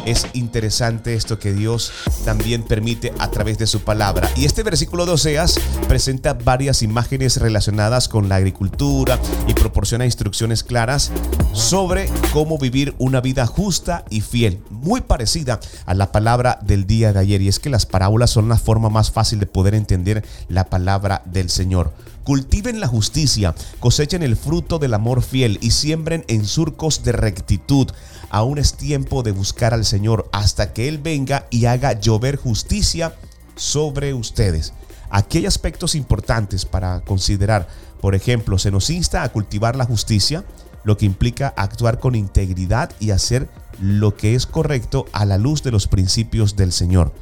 Es 0.06 0.26
interesante 0.32 1.16
esto 1.16 1.38
que 1.38 1.52
Dios 1.52 1.92
también 2.24 2.64
permite 2.64 3.14
a 3.20 3.30
través 3.30 3.58
de 3.58 3.68
su 3.68 3.82
palabra. 3.82 4.30
Y 4.38 4.46
este 4.46 4.64
versículo 4.64 5.06
de 5.06 5.12
Oseas 5.12 5.60
presenta 5.90 6.34
varias 6.34 6.82
imágenes 6.82 7.36
relacionadas 7.38 8.08
con 8.08 8.30
la 8.30 8.38
agricultura 8.38 9.20
y 9.48 9.54
proporciona 9.54 10.06
instrucciones 10.06 10.64
claras 10.64 11.12
sobre 11.52 12.10
cómo 12.32 12.58
vivir 12.58 12.96
una 13.00 13.20
vida 13.20 13.46
justa 13.46 14.06
y 14.10 14.22
fiel, 14.22 14.62
muy 14.70 15.02
parecida 15.02 15.60
a 15.86 15.94
la 15.94 16.14
palabra 16.14 16.60
del 16.62 16.88
día 16.88 17.12
de 17.12 17.20
ayer. 17.20 17.42
Y 17.42 17.50
es 17.50 17.60
que 17.60 17.70
las 17.70 17.86
parábolas 17.86 18.30
son 18.30 18.48
la 18.48 18.58
forma 18.58 18.90
más 18.90 19.12
fácil 19.12 19.42
de 19.42 19.46
poder 19.46 19.76
entender 19.76 20.24
la 20.48 20.70
palabra 20.70 21.22
del 21.26 21.50
Señor. 21.50 21.92
Cultiven 22.28 22.82
la 22.82 22.88
justicia, 22.88 23.56
cosechen 23.80 24.22
el 24.22 24.36
fruto 24.36 24.80
del 24.80 24.94
amor 24.94 25.22
fiel 25.22 25.60
y 25.62 25.72
siembren 25.72 26.26
en 26.28 26.44
surcos 26.44 27.02
de 27.04 27.14
rectitud. 27.14 27.88
Aún 28.30 28.58
es 28.58 28.74
tiempo 28.74 29.24
de 29.24 29.32
buscar 29.32 29.74
al 29.74 29.86
Señor 29.86 30.28
hasta 30.34 30.74
que 30.74 30.90
Él 30.90 30.98
venga 30.98 31.48
y 31.52 31.68
haga 31.68 31.98
llover 31.98 32.36
justicia 32.36 33.16
sobre 33.56 34.14
ustedes. 34.14 34.74
Aquí 35.10 35.38
hay 35.38 35.46
aspectos 35.46 35.96
importantes 35.96 36.66
para 36.66 37.00
considerar. 37.00 37.70
Por 38.02 38.14
ejemplo, 38.14 38.60
se 38.60 38.72
nos 38.72 38.90
insta 38.90 39.24
a 39.24 39.30
cultivar 39.30 39.78
la 39.78 39.86
justicia, 39.86 40.44
lo 40.84 40.98
que 40.98 41.06
implica 41.06 41.54
actuar 41.56 41.98
con 41.98 42.14
integridad 42.14 42.92
y 43.00 43.12
hacer 43.12 43.48
lo 43.80 44.18
que 44.18 44.36
es 44.36 44.46
correcto 44.46 45.06
a 45.14 45.24
la 45.24 45.38
luz 45.38 45.64
de 45.64 45.72
los 45.72 45.88
principios 45.88 46.58
del 46.58 46.74
Señor. 46.74 47.14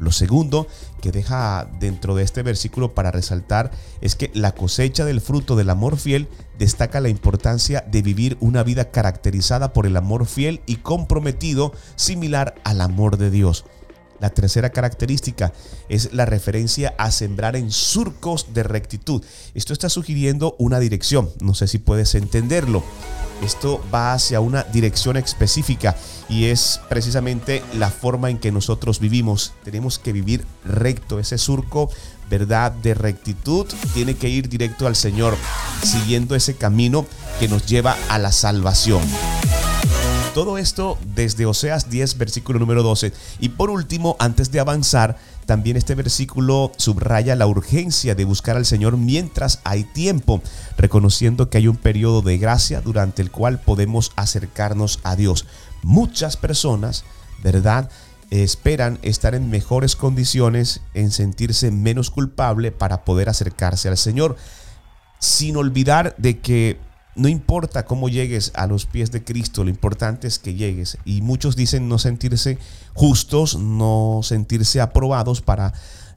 Lo 0.00 0.12
segundo 0.12 0.66
que 1.02 1.12
deja 1.12 1.68
dentro 1.78 2.14
de 2.14 2.24
este 2.24 2.42
versículo 2.42 2.94
para 2.94 3.10
resaltar 3.10 3.70
es 4.00 4.16
que 4.16 4.30
la 4.32 4.52
cosecha 4.52 5.04
del 5.04 5.20
fruto 5.20 5.56
del 5.56 5.68
amor 5.68 5.98
fiel 5.98 6.26
destaca 6.58 7.00
la 7.00 7.10
importancia 7.10 7.84
de 7.86 8.00
vivir 8.00 8.38
una 8.40 8.62
vida 8.62 8.90
caracterizada 8.90 9.74
por 9.74 9.86
el 9.86 9.98
amor 9.98 10.24
fiel 10.24 10.62
y 10.64 10.76
comprometido 10.76 11.74
similar 11.96 12.54
al 12.64 12.80
amor 12.80 13.18
de 13.18 13.30
Dios. 13.30 13.66
La 14.20 14.30
tercera 14.30 14.70
característica 14.70 15.52
es 15.88 16.12
la 16.12 16.26
referencia 16.26 16.94
a 16.98 17.10
sembrar 17.10 17.56
en 17.56 17.70
surcos 17.70 18.52
de 18.52 18.62
rectitud. 18.62 19.24
Esto 19.54 19.72
está 19.72 19.88
sugiriendo 19.88 20.54
una 20.58 20.78
dirección, 20.78 21.30
no 21.40 21.54
sé 21.54 21.66
si 21.66 21.78
puedes 21.78 22.14
entenderlo. 22.14 22.84
Esto 23.42 23.82
va 23.92 24.12
hacia 24.12 24.40
una 24.40 24.64
dirección 24.64 25.16
específica 25.16 25.96
y 26.28 26.46
es 26.46 26.80
precisamente 26.90 27.62
la 27.78 27.90
forma 27.90 28.28
en 28.28 28.38
que 28.38 28.52
nosotros 28.52 29.00
vivimos. 29.00 29.54
Tenemos 29.64 29.98
que 29.98 30.12
vivir 30.12 30.44
recto, 30.64 31.18
ese 31.18 31.38
surco, 31.38 31.90
verdad, 32.28 32.70
de 32.70 32.92
rectitud, 32.92 33.66
tiene 33.94 34.14
que 34.14 34.28
ir 34.28 34.50
directo 34.50 34.86
al 34.86 34.94
Señor, 34.94 35.36
siguiendo 35.82 36.34
ese 36.34 36.54
camino 36.56 37.06
que 37.38 37.48
nos 37.48 37.66
lleva 37.66 37.96
a 38.10 38.18
la 38.18 38.30
salvación. 38.30 39.02
Todo 40.34 40.58
esto 40.58 40.96
desde 41.16 41.44
Oseas 41.44 41.90
10, 41.90 42.16
versículo 42.16 42.60
número 42.60 42.84
12. 42.84 43.12
Y 43.40 43.48
por 43.48 43.68
último, 43.68 44.14
antes 44.20 44.52
de 44.52 44.60
avanzar, 44.60 45.18
también 45.44 45.76
este 45.76 45.96
versículo 45.96 46.70
subraya 46.76 47.34
la 47.34 47.48
urgencia 47.48 48.14
de 48.14 48.24
buscar 48.24 48.56
al 48.56 48.64
Señor 48.64 48.96
mientras 48.96 49.58
hay 49.64 49.82
tiempo, 49.82 50.40
reconociendo 50.76 51.50
que 51.50 51.58
hay 51.58 51.66
un 51.66 51.76
periodo 51.76 52.22
de 52.22 52.38
gracia 52.38 52.80
durante 52.80 53.22
el 53.22 53.32
cual 53.32 53.60
podemos 53.60 54.12
acercarnos 54.14 55.00
a 55.02 55.16
Dios. 55.16 55.46
Muchas 55.82 56.36
personas, 56.36 57.04
¿verdad? 57.42 57.90
Esperan 58.30 59.00
estar 59.02 59.34
en 59.34 59.50
mejores 59.50 59.96
condiciones, 59.96 60.80
en 60.94 61.10
sentirse 61.10 61.72
menos 61.72 62.10
culpable 62.10 62.70
para 62.70 63.04
poder 63.04 63.28
acercarse 63.28 63.88
al 63.88 63.98
Señor, 63.98 64.36
sin 65.18 65.56
olvidar 65.56 66.14
de 66.18 66.38
que 66.38 66.78
no 67.14 67.28
importa 67.28 67.84
cómo 67.84 68.08
llegues 68.08 68.52
a 68.54 68.66
los 68.66 68.86
pies 68.86 69.10
de 69.10 69.24
Cristo, 69.24 69.64
lo 69.64 69.70
importante 69.70 70.28
es 70.28 70.38
que 70.38 70.54
llegues. 70.54 70.98
Y 71.04 71.22
muchos 71.22 71.56
dicen 71.56 71.88
no 71.88 71.98
sentirse 71.98 72.58
justos, 72.94 73.58
no 73.58 74.20
sentirse 74.22 74.80
aprobados 74.80 75.40
para, 75.40 75.72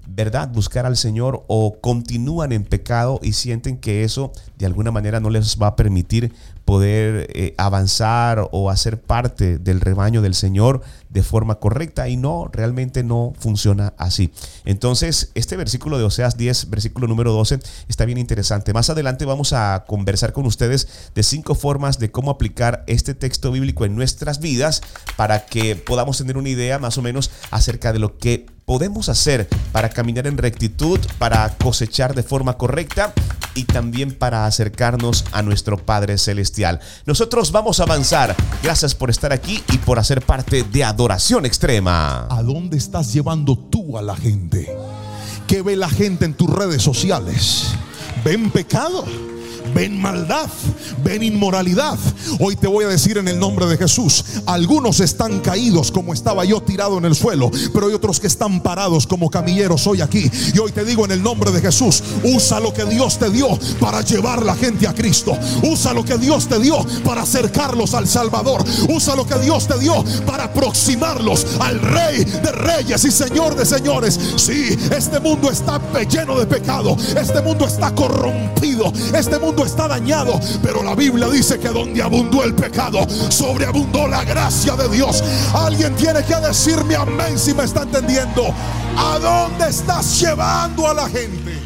¿verdad?, 0.08 0.50
buscar 0.50 0.86
al 0.86 0.98
Señor 0.98 1.44
o 1.48 1.80
continúan 1.82 2.52
en 2.52 2.64
pecado 2.64 3.20
y 3.24 3.34
sienten 3.34 3.78
que 3.78 4.04
eso 4.04 4.32
de 4.58 4.66
alguna 4.66 4.92
manera 4.92 5.20
no 5.20 5.30
les 5.30 5.58
va 5.62 5.68
a 5.68 5.76
permitir 5.76 6.34
poder 6.66 7.28
eh, 7.34 7.54
avanzar 7.58 8.48
o 8.52 8.70
hacer 8.70 9.02
parte 9.02 9.58
del 9.58 9.82
rebaño 9.82 10.22
del 10.22 10.34
Señor 10.34 10.82
de 11.10 11.22
forma 11.22 11.56
correcta 11.56 12.10
y 12.10 12.18
no, 12.18 12.50
realmente 12.52 13.04
no 13.04 13.34
funciona 13.38 13.94
así. 13.98 14.32
Entonces, 14.66 15.32
este 15.36 15.58
versículo 15.58 15.98
de 15.98 16.06
Oseas 16.06 16.38
10, 16.38 16.70
versículo 16.70 17.08
número 17.08 17.32
12, 17.34 17.60
está 17.88 18.06
bien 18.06 18.18
interesante. 18.18 18.74
Más 18.74 18.90
adelante 18.90 19.26
vamos 19.26 19.54
a 19.54 19.86
conversar 19.88 20.34
con 20.34 20.46
ustedes 20.46 21.12
de 21.14 21.24
cinco 21.24 21.54
formas 21.54 22.00
de 22.00 22.12
cómo 22.12 22.32
aplicar 22.32 22.84
este 22.88 23.14
texto 23.14 23.52
bíblico 23.52 23.86
en 23.86 23.96
nuestras 23.96 24.40
vidas 24.40 24.82
para 25.16 25.46
que 25.46 25.76
podamos 25.76 26.18
tener 26.18 26.38
una 26.38 26.50
idea 26.50 26.80
más 26.80 26.98
o 26.98 27.02
menos 27.02 27.30
acerca 27.52 27.94
de 27.94 28.00
lo 28.00 28.18
que 28.18 28.48
podemos 28.66 29.10
hacer 29.10 29.48
para 29.72 29.90
caminar 29.90 30.28
en 30.28 30.38
rectitud, 30.38 31.00
para 31.18 31.50
cosechar 31.58 32.16
de 32.16 32.24
forma 32.24 32.58
correcta 32.58 33.14
y 33.56 33.66
también 33.66 34.14
para 34.14 34.46
acercarnos 34.46 35.26
a 35.32 35.42
nuestro 35.42 35.78
Padre 35.78 36.18
Celestial. 36.18 36.80
Nosotros 37.06 37.52
vamos 37.52 37.80
a 37.80 37.84
avanzar. 37.84 38.36
Gracias 38.64 38.96
por 38.96 39.10
estar 39.10 39.32
aquí 39.34 39.64
y 39.72 39.78
por 39.80 40.00
hacer 40.00 40.22
parte 40.22 40.64
de 40.64 40.84
Adoración 40.84 41.46
Extrema. 41.46 42.28
¿A 42.30 42.42
dónde 42.42 42.78
estás 42.78 43.14
llevando 43.14 43.58
tú 43.58 43.98
a 43.98 44.02
la 44.02 44.16
gente? 44.16 44.76
¿Qué 45.48 45.62
ve 45.62 45.76
la 45.76 45.90
gente 45.90 46.26
en 46.26 46.34
tus 46.34 46.50
redes 46.50 46.82
sociales? 46.82 47.74
¿Ven 48.24 48.50
pecado? 48.50 49.06
Ven 49.74 50.00
maldad, 50.00 50.50
ven 51.04 51.24
inmoralidad. 51.24 51.98
Hoy 52.40 52.56
te 52.56 52.68
voy 52.68 52.86
a 52.86 52.90
decir 52.90 53.18
en 53.18 53.28
el 53.28 53.40
nombre 53.40 53.66
de 53.66 53.78
Jesús, 53.78 54.24
algunos 54.46 55.00
están 55.00 55.40
caídos 55.40 55.92
como 55.92 56.14
estaba 56.14 56.46
yo 56.46 56.62
tirado 56.62 56.98
en 56.98 57.06
el 57.06 57.16
suelo, 57.16 57.52
pero 57.74 57.88
hay 57.88 57.94
otros 57.94 58.20
que 58.20 58.28
están 58.28 58.62
parados 58.62 59.08
como 59.08 59.30
camilleros 59.30 59.86
hoy 59.88 60.02
aquí. 60.02 60.30
Y 60.54 60.60
hoy 60.60 60.72
te 60.72 60.86
digo 60.86 61.06
en 61.06 61.12
el 61.12 61.24
nombre 61.24 61.52
de 61.52 61.62
Jesús, 61.62 62.04
usa 62.24 62.60
lo 62.60 62.74
que 62.74 62.86
Dios 62.86 63.18
te 63.18 63.30
dio 63.30 63.48
para 63.80 64.02
llevar 64.02 64.44
la 64.44 64.56
gente 64.56 64.88
a 64.88 64.94
Cristo. 64.94 65.38
Usa 65.64 65.94
lo 65.94 66.04
que 66.04 66.18
Dios 66.18 66.48
te 66.48 66.60
dio 66.60 66.78
para 67.04 67.24
acercarlos 67.24 67.94
al 67.94 68.08
Salvador. 68.08 68.64
Usa 68.90 69.16
lo 69.16 69.26
que 69.26 69.40
Dios 69.40 69.68
te 69.68 69.78
dio 69.80 70.04
para 70.26 70.46
aproximarlos 70.46 71.46
al 71.60 71.80
Rey 71.80 72.24
de 72.24 72.52
Reyes 72.52 73.04
y 73.06 73.12
Señor 73.12 73.56
de 73.56 73.66
Señores. 73.66 74.20
Sí, 74.36 74.78
este 74.96 75.20
mundo 75.20 75.52
está 75.52 75.80
lleno 76.10 76.40
de 76.40 76.46
pecado. 76.46 76.96
Este 77.16 77.42
mundo 77.42 77.66
está 77.66 77.94
corrompido. 77.94 78.92
Este 79.14 79.40
mundo 79.40 79.63
está 79.66 79.88
dañado. 79.88 80.40
Pero 80.62 80.84
la 80.84 80.96
Biblia 80.96 81.28
dice 81.30 81.60
que 81.60 81.70
donde 81.70 82.02
abundó 82.02 82.44
el 82.44 82.54
pecado, 82.54 83.00
sobreabundó 83.30 84.08
la 84.08 84.24
gracia 84.24 84.76
de 84.76 84.90
Dios. 84.90 85.24
Alguien 85.54 85.96
tiene 85.96 86.24
que 86.24 86.36
decirme 86.36 86.96
amén 86.96 87.38
si 87.38 87.54
me 87.54 87.64
está 87.64 87.84
entendiendo. 87.84 88.54
¿A 88.98 89.20
dónde 89.20 89.70
estás 89.70 90.20
llevando 90.20 90.88
a 90.88 90.94
la 90.94 91.10
gente? 91.10 91.63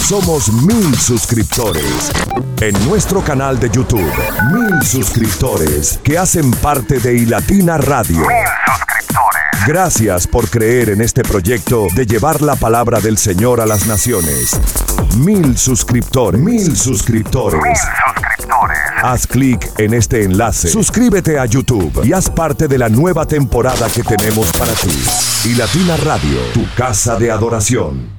Somos 0.00 0.50
mil 0.52 0.96
suscriptores. 0.96 2.10
En 2.60 2.72
nuestro 2.88 3.22
canal 3.22 3.60
de 3.60 3.68
YouTube, 3.68 4.10
mil 4.52 4.82
suscriptores 4.82 6.00
que 6.02 6.16
hacen 6.16 6.50
parte 6.50 6.98
de 6.98 7.14
Ilatina 7.14 7.76
Radio. 7.76 8.18
Mil 8.18 8.26
suscriptores. 8.66 9.66
Gracias 9.66 10.26
por 10.26 10.48
creer 10.48 10.90
en 10.90 11.02
este 11.02 11.22
proyecto 11.22 11.88
de 11.94 12.06
llevar 12.06 12.40
la 12.40 12.56
palabra 12.56 13.00
del 13.00 13.18
Señor 13.18 13.60
a 13.60 13.66
las 13.66 13.86
naciones. 13.86 14.58
Mil 15.18 15.58
suscriptores. 15.58 16.40
Mil 16.40 16.76
suscriptores. 16.76 17.60
Mil 17.62 17.76
suscriptores. 17.76 18.82
Haz 19.02 19.26
clic 19.26 19.70
en 19.78 19.94
este 19.94 20.24
enlace. 20.24 20.68
Suscríbete 20.68 21.38
a 21.38 21.44
YouTube 21.44 22.04
y 22.04 22.12
haz 22.12 22.30
parte 22.30 22.66
de 22.66 22.78
la 22.78 22.88
nueva 22.88 23.26
temporada 23.26 23.88
que 23.90 24.02
tenemos 24.02 24.50
para 24.52 24.72
ti. 24.72 25.04
Y 25.44 25.54
Latina 25.54 25.96
Radio, 25.98 26.38
tu 26.54 26.66
casa 26.74 27.16
de 27.16 27.30
adoración. 27.30 28.17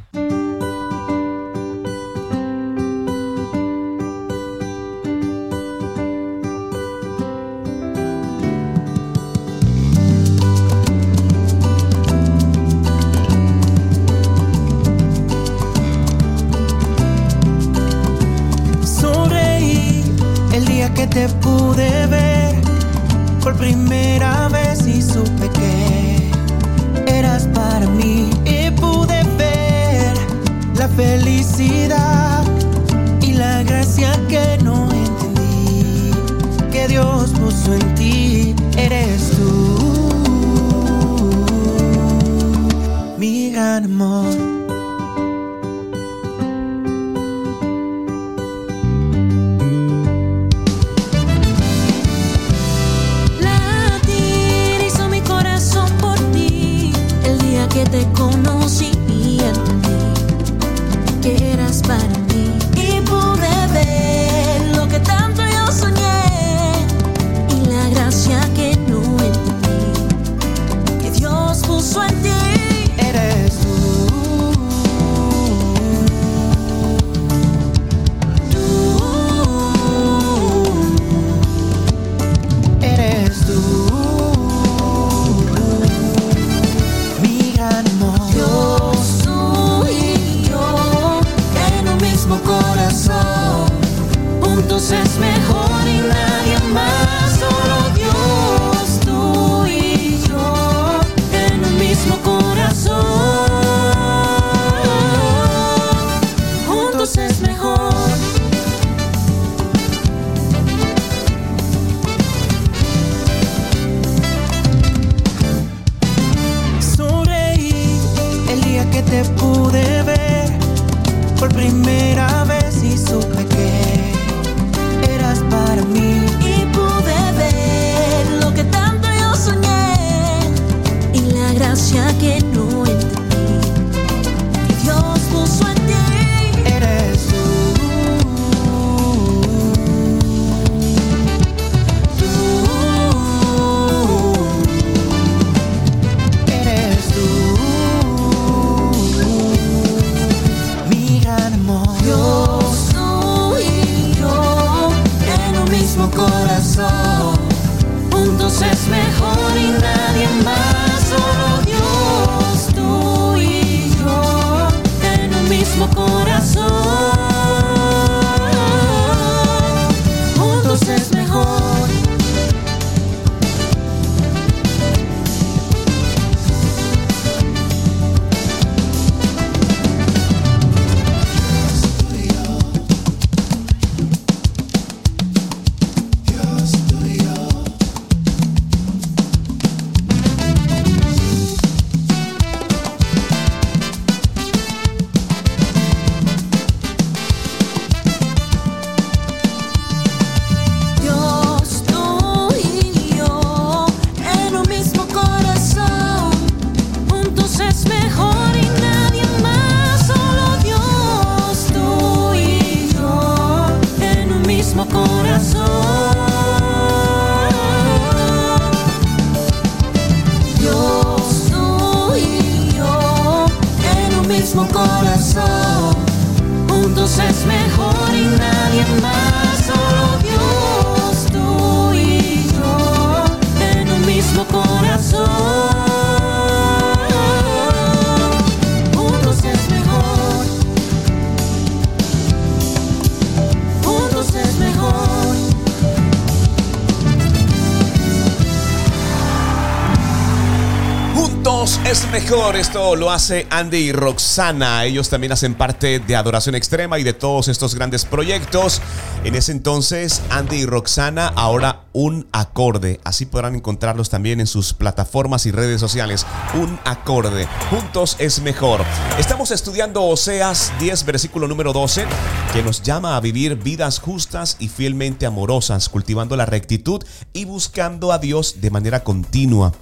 mejor. 252.22 252.56
Esto 252.58 252.96
lo 252.96 253.12
hace 253.12 253.48
Andy 253.50 253.78
y 253.78 253.92
Roxana. 253.92 254.84
Ellos 254.84 255.10
también 255.10 255.32
hacen 255.32 255.56
parte 255.56 256.00
de 256.00 256.15
Adoración 256.15 256.54
Extrema 256.54 257.00
y 257.00 257.04
de 257.04 257.13
todos 257.13 257.48
estos 257.48 257.76
grandes 257.76 258.04
proyectos. 258.04 258.82
En 259.24 259.36
ese 259.36 259.54
entonces, 259.54 260.22
Andy 260.30 260.58
y 260.58 260.65
Roxana, 260.65 261.28
ahora 261.28 261.84
un 261.94 262.28
acorde. 262.34 263.00
Así 263.06 263.26
podrán 263.26 263.56
encontrarlos 263.56 264.10
también 264.10 264.42
en 264.42 264.48
sus 264.48 264.74
plataformas 264.74 265.46
y 265.46 265.52
redes 265.52 265.80
sociales. 265.80 266.26
Un 266.56 266.78
acorde. 266.84 267.48
Juntos 267.70 268.17
es 268.20 268.42
mejor. 268.42 268.82
Estamos 269.17 269.52
estudiando 269.52 270.04
Oseas 270.04 270.74
10, 270.80 271.06
versículo 271.06 271.48
número 271.48 271.72
12, 271.72 272.06
que 272.54 272.63
nos 272.63 272.82
llama 272.82 273.15
a 273.15 273.22
vivir 273.22 273.56
vidas 273.56 274.00
justas 274.00 274.58
y 274.60 274.67
fielmente 274.67 275.26
amorosas, 275.26 275.88
cultivando 275.88 276.36
la 276.36 276.46
rectitud 276.46 277.02
y 277.32 277.46
buscando 277.46 278.12
a 278.12 278.20
Dios 278.20 278.60
de 278.60 278.72
manera 278.72 279.04
continua. 279.04 279.74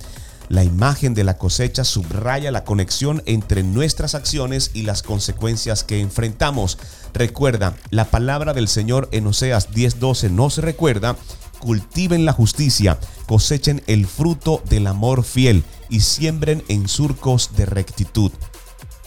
La 0.49 0.63
imagen 0.63 1.13
de 1.13 1.25
la 1.25 1.37
cosecha 1.37 1.83
subraya 1.83 2.51
la 2.51 2.63
conexión 2.63 3.21
entre 3.25 3.63
nuestras 3.63 4.15
acciones 4.15 4.71
y 4.73 4.83
las 4.83 5.03
consecuencias 5.03 5.83
que 5.83 5.99
enfrentamos. 5.99 6.77
Recuerda, 7.13 7.75
la 7.89 8.05
palabra 8.05 8.53
del 8.53 8.69
Señor 8.69 9.09
en 9.11 9.27
Oseas 9.27 9.71
10:12 9.71 10.29
nos 10.31 10.57
recuerda, 10.59 11.17
cultiven 11.59 12.23
la 12.23 12.31
justicia, 12.31 12.97
cosechen 13.25 13.83
el 13.87 14.07
fruto 14.07 14.61
del 14.69 14.87
amor 14.87 15.23
fiel 15.23 15.65
y 15.89 15.99
siembren 15.99 16.63
en 16.69 16.87
surcos 16.87 17.51
de 17.57 17.65
rectitud. 17.65 18.31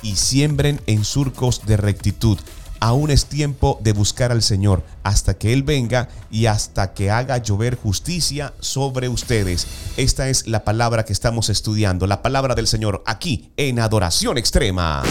Y 0.03 0.17
siembren 0.17 0.81
en 0.87 1.05
surcos 1.05 1.63
de 1.67 1.77
rectitud. 1.77 2.39
Aún 2.81 3.11
es 3.11 3.27
tiempo 3.27 3.79
de 3.83 3.93
buscar 3.93 4.33
al 4.33 4.43
Señor 4.43 4.83
hasta 5.03 5.35
que 5.35 5.53
Él 5.53 5.63
venga 5.63 6.09
y 6.31 6.47
hasta 6.47 6.95
que 6.95 7.11
haga 7.11 7.37
llover 7.37 7.77
justicia 7.77 8.55
sobre 8.61 9.11
ustedes. 9.11 9.67
Esta 9.99 10.29
es 10.29 10.47
la 10.47 10.65
palabra 10.65 11.05
que 11.05 11.13
estamos 11.13 11.51
estudiando, 11.51 12.07
la 12.07 12.23
palabra 12.23 12.55
del 12.55 12.67
Señor 12.67 13.03
aquí 13.07 13.53
en 13.59 13.81
Adoración 13.81 14.39
Extrema. 14.39 15.03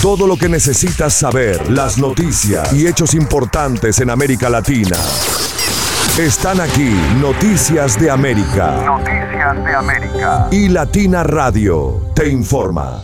Todo 0.00 0.28
lo 0.28 0.36
que 0.36 0.48
necesitas 0.48 1.14
saber, 1.14 1.70
las 1.70 1.98
noticias 1.98 2.72
y 2.72 2.86
hechos 2.86 3.14
importantes 3.14 3.98
en 3.98 4.10
América 4.10 4.48
Latina. 4.48 4.96
Están 6.18 6.60
aquí 6.60 6.94
Noticias 7.20 7.98
de 7.98 8.10
América. 8.10 8.82
Noticias 8.84 9.64
de 9.64 9.74
América. 9.74 10.48
Y 10.52 10.68
Latina 10.68 11.24
Radio 11.24 12.12
te 12.14 12.28
informa. 12.28 13.02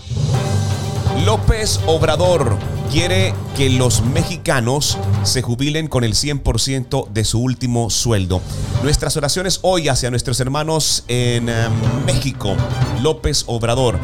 López 1.25 1.81
Obrador 1.87 2.78
quiere 2.89 3.35
que 3.57 3.71
los 3.71 4.03
mexicanos 4.03 4.99
se 5.23 5.43
jubilen 5.43 5.89
con 5.89 6.05
el 6.05 6.15
100% 6.15 7.09
de 7.09 7.25
su 7.25 7.41
último 7.41 7.91
sueldo. 7.91 8.41
Nuestras 8.83 9.17
oraciones 9.17 9.61
hoy 9.63 9.89
hacia 9.89 10.11
nuestros 10.11 10.41
hermanos 10.41 11.05
en 11.09 11.49
eh, 11.49 11.69
México. 12.07 12.57
López 13.03 13.45
Obrador. 13.47 13.99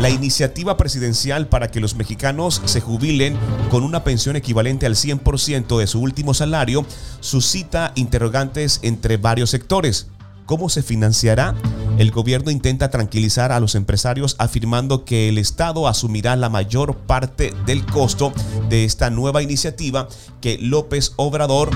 La 0.00 0.10
iniciativa 0.10 0.76
presidencial 0.76 1.48
para 1.48 1.70
que 1.70 1.80
los 1.80 1.94
mexicanos 1.94 2.60
se 2.64 2.80
jubilen 2.80 3.36
con 3.70 3.82
una 3.82 4.04
pensión 4.04 4.36
equivalente 4.36 4.86
al 4.86 4.94
100% 4.94 5.78
de 5.78 5.86
su 5.86 6.00
último 6.00 6.34
salario 6.34 6.84
suscita 7.20 7.92
interrogantes 7.94 8.80
entre 8.82 9.16
varios 9.16 9.50
sectores. 9.50 10.08
¿Cómo 10.46 10.68
se 10.68 10.82
financiará? 10.82 11.56
El 11.98 12.12
gobierno 12.12 12.52
intenta 12.52 12.88
tranquilizar 12.88 13.50
a 13.50 13.58
los 13.58 13.74
empresarios 13.74 14.36
afirmando 14.38 15.04
que 15.04 15.28
el 15.28 15.38
Estado 15.38 15.88
asumirá 15.88 16.36
la 16.36 16.48
mayor 16.48 16.96
parte 16.96 17.52
del 17.66 17.84
costo 17.84 18.32
de 18.68 18.84
esta 18.84 19.10
nueva 19.10 19.42
iniciativa 19.42 20.08
que 20.40 20.58
López 20.58 21.14
Obrador 21.16 21.70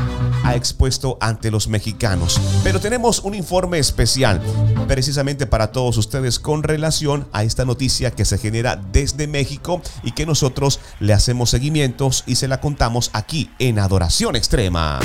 ha 0.45 0.55
expuesto 0.55 1.19
ante 1.21 1.51
los 1.51 1.69
mexicanos. 1.69 2.41
Pero 2.63 2.81
tenemos 2.81 3.21
un 3.21 3.35
informe 3.35 3.79
especial 3.79 4.41
precisamente 4.87 5.47
para 5.47 5.73
todos 5.73 5.97
ustedes 5.97 6.39
con 6.39 6.63
relación 6.63 7.27
a 7.33 7.43
esta 7.43 7.65
noticia 7.65 8.13
que 8.13 8.25
se 8.25 8.39
genera 8.39 8.77
desde 8.77 9.27
México 9.27 9.83
y 10.03 10.13
que 10.13 10.27
nosotros 10.27 10.81
le 11.01 11.13
hacemos 11.13 11.51
seguimientos 11.51 12.25
y 12.27 12.37
se 12.37 12.47
la 12.47 12.61
contamos 12.61 13.11
aquí 13.15 13.51
en 13.59 13.79
Adoración 13.79 14.37
Extrema. 14.37 15.01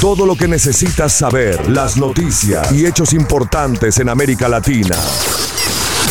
Todo 0.00 0.26
lo 0.26 0.36
que 0.36 0.48
necesitas 0.48 1.14
saber, 1.14 1.70
las 1.70 1.96
noticias 1.96 2.70
y 2.72 2.83
hechos 2.86 3.12
importantes 3.12 3.98
en 3.98 4.08
América 4.08 4.48
Latina. 4.48 4.96